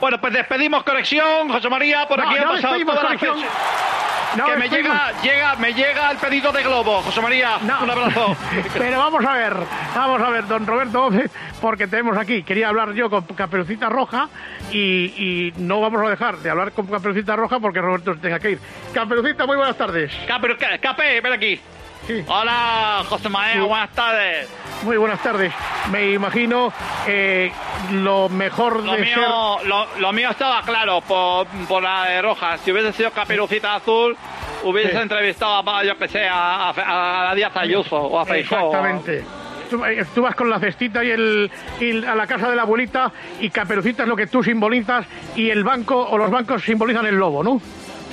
[0.00, 3.36] Bueno, pues despedimos conexión, José María, por No, aquí no han pasado fechas.
[4.36, 7.58] No que me llega, llega, me llega el pedido de Globo, José María.
[7.62, 8.34] Un abrazo.
[8.78, 9.54] Pero vamos a ver,
[9.94, 11.10] vamos a ver, don Roberto
[11.60, 14.28] porque tenemos aquí, quería hablar yo con Caperucita Roja
[14.72, 18.40] y, y no vamos a dejar de hablar con Caperucita Roja porque Roberto se tenga
[18.40, 18.58] que ir.
[18.94, 20.10] Caperucita, muy buenas tardes.
[20.26, 21.60] Cape, Cape, ven aquí.
[22.26, 24.48] Hola, José María, buenas tardes.
[24.82, 25.52] Muy buenas tardes.
[25.92, 26.72] Me imagino
[27.06, 27.52] eh,
[27.92, 32.58] lo mejor Lo de mío, lo, lo mío estaba claro por, por la de roja.
[32.58, 34.16] Si hubiese sido caperucita azul,
[34.64, 34.96] hubiese Sí.
[34.98, 38.34] entrevistado a, yo que sé, a, a, a Díaz Ayuso o a ser...
[38.44, 38.66] Feijóo.
[38.66, 39.24] Exactamente.
[39.70, 41.50] Tú, eh, tú vas con la cestita y, el,
[41.80, 45.48] y a la casa de la abuelita y Caperucita es lo que tú simbolizas y
[45.48, 47.58] el banco o los bancos simbolizan el lobo, ¿no?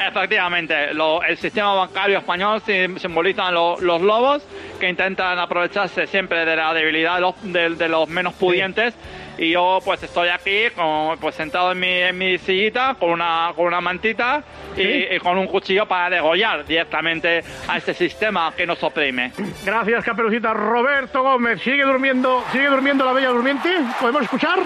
[0.07, 4.43] Efectivamente, lo- el sistema bancario español sim- simboliza lo- los lobos
[4.79, 8.95] que intentan aprovecharse siempre de la debilidad de los, de- de los menos pudientes.
[9.37, 13.51] Y yo pues estoy aquí con- pues sentado en mi, en mi sillita con una,
[13.55, 14.43] con una mantita
[14.75, 15.07] y, Sí.
[15.11, 19.31] y con un cuchillo para degollar directamente a ese sistema que nos oprime.
[19.63, 20.53] Gracias, Caperucita.
[20.53, 23.69] Roberto Gómez, ¿sigue durmiendo, sigue durmiendo la bella durmiente?
[24.01, 24.59] ¿Podemos escuchar?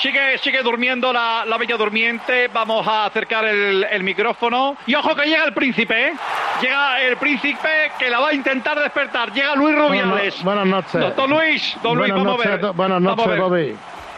[0.00, 2.48] Sigue, sigue durmiendo la, la bella durmiente.
[2.48, 4.76] Vamos a acercar el, el micrófono.
[4.86, 6.12] Y ojo que llega el príncipe, ¿eh?
[6.60, 9.32] Llega el príncipe que la va a intentar despertar.
[9.32, 10.42] Llega Luis Rubiales.
[10.44, 11.16] Buenas no- buenas noches.
[11.16, 12.72] Don Luis, don Luis, buenas vamos noches, a ver.
[12.74, 13.40] buenas noches, ver.
[13.40, 13.76] Bobby.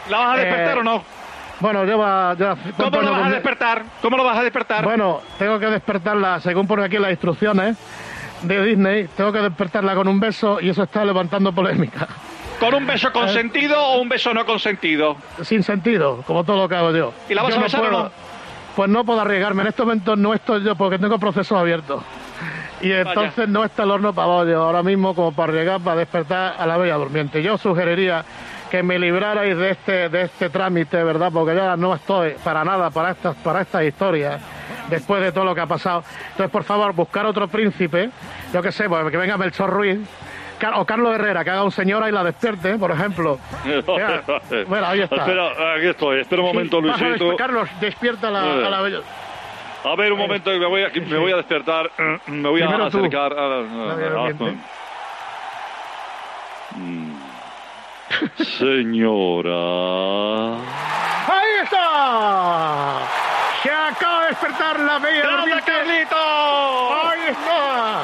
[0.09, 1.03] ¿La vas a despertar Eh, o no?
[1.61, 2.35] Bueno, lleva...
[2.37, 3.83] Ya, ¿Cómo lo vas a despertar?
[4.01, 4.83] ¿Cómo lo vas a despertar?
[4.83, 7.77] Bueno, tengo que despertarla, según pone aquí las instrucciones
[8.43, 12.07] de Disney, tengo que despertarla con un beso y eso está levantando polémica.
[12.59, 15.15] ¿Con un beso consentido o un beso no consentido?
[15.43, 17.13] Sin sentido, como todo lo que hago yo.
[17.29, 18.11] ¿Y la vas Yo a besar o puedo- no?
[18.75, 19.61] Pues no puedo arriesgarme.
[19.63, 22.03] En estos momentos no estoy yo porque tengo procesos abiertos.
[22.81, 26.55] Y entonces no está el horno para bollo ahora mismo como para llegar para despertar
[26.57, 27.41] a la bella durmiente.
[27.43, 28.23] Yo sugeriría
[28.71, 31.29] que me librarais de este de este trámite, ¿verdad?
[31.33, 34.41] Porque ya no estoy para nada para estas para estas historias
[34.89, 36.03] después de todo lo que ha pasado.
[36.31, 38.09] Entonces, por favor, buscar otro príncipe,
[38.53, 39.99] yo qué sé, pues, que venga Melchor Ruiz
[40.75, 43.39] o Carlos Herrera, que haga un señora y la despierte, por ejemplo.
[44.67, 45.15] Bueno, ahí está.
[45.17, 46.19] Espera, aquí estoy.
[46.21, 47.35] Espera un momento, Sí, Luisito.
[47.37, 48.65] Carlos, despierta la, Eh.
[48.65, 48.99] a la bella.
[49.85, 51.89] A ver, un momento, que me voy a, me voy a despertar.
[52.27, 53.45] Me voy a Primero acercar a...
[53.45, 54.33] a- La a-.
[56.75, 57.15] Mm.
[58.43, 60.55] Señora...
[61.27, 62.99] ¡Ahí está!
[63.63, 65.61] Se acaba de despertar la bella ¡Grande.
[65.65, 66.15] Carlito!
[67.09, 68.01] ¡Ahí está!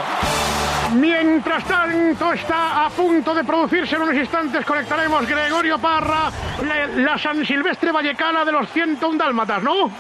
[0.96, 1.75] Mientras tanto
[2.34, 6.32] está a punto de producirse en unos instantes conectaremos Gregorio Parra,
[6.96, 9.92] la, San Silvestre Vallecana de los 101 Dálmatas, ¿no?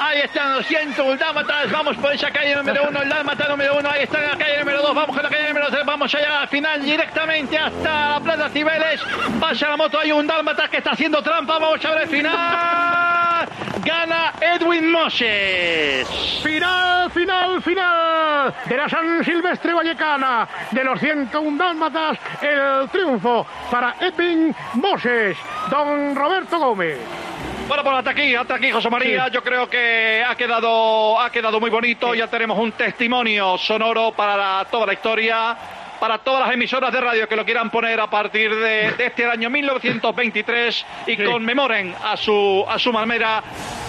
[0.00, 3.90] Ahí están los 101 dálmatas, vamos por esa calle número uno, el dálmata número uno,
[3.90, 6.48] ahí está la calle número dos, vamos con la calle número tres, vamos allá al
[6.48, 9.00] final directamente hasta la Plaza Cibeles,
[9.40, 13.17] pasa la moto, hay un dálmata que está haciendo trampa, vamos a ver el final,
[13.84, 16.08] gana Edwin Moses.
[16.42, 23.96] Final, final, final de la San Silvestre Vallecana de los 101 Dálmatas, el triunfo para
[24.00, 25.36] Edwin Moses,
[25.70, 26.98] don Roberto Gómez.
[27.68, 29.28] Bueno, pues hasta aquí, hasta aquí, José María.
[29.28, 32.14] Yo creo que ha quedado, ha quedado muy bonito.
[32.14, 35.54] Ya tenemos un testimonio sonoro para la- toda la historia,
[36.00, 39.24] para todas las emisoras de radio que lo quieran poner a partir de, de este
[39.24, 43.42] año 1923 y conmemoren a su, a su manera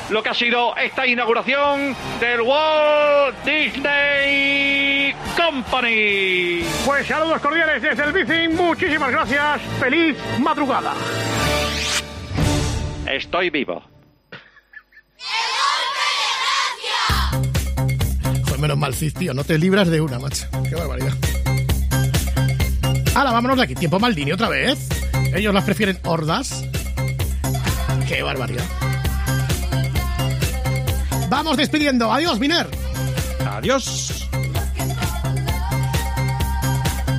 [0.09, 6.63] lo que ha sido esta inauguración del Walt Disney Company.
[6.85, 10.93] Pues saludos cordiales desde el Bici, muchísimas gracias, feliz madrugada.
[13.07, 13.83] Estoy vivo.
[18.47, 20.47] Pues menos mal, tío, no te libras de una, macho.
[20.67, 21.13] Qué barbaridad.
[23.19, 23.75] Ahora, vámonos de aquí.
[23.75, 24.87] Tiempo Maldini otra vez.
[25.35, 26.63] Ellos las prefieren hordas.
[28.07, 28.63] Qué barbaridad.
[31.27, 32.13] Vamos despidiendo.
[32.13, 32.65] Adiós, Miner.
[33.45, 34.25] Adiós.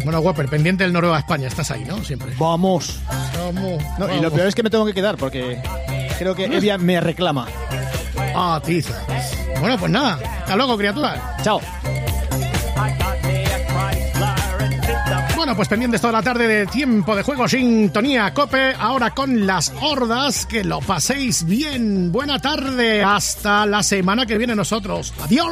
[0.04, 1.48] Bueno, Whopper, pendiente del Noruega España.
[1.48, 2.02] Estás ahí, ¿no?
[2.02, 2.32] Siempre.
[2.38, 2.98] Vamos.
[3.36, 3.82] Vamos.
[3.98, 5.60] No, y lo peor es que me tengo que quedar porque
[6.18, 7.46] creo que Evia me reclama.
[8.34, 8.98] Ah, tiza.
[9.60, 10.18] Bueno, pues nada.
[10.38, 11.36] Hasta luego, criatura.
[11.42, 11.60] Chao.
[15.56, 20.46] Pues pendientes toda la tarde de tiempo de juego, sintonía, cope, ahora con las hordas,
[20.46, 22.12] que lo paséis bien.
[22.12, 25.12] Buena tarde, hasta la semana que viene nosotros.
[25.20, 25.50] Adiós.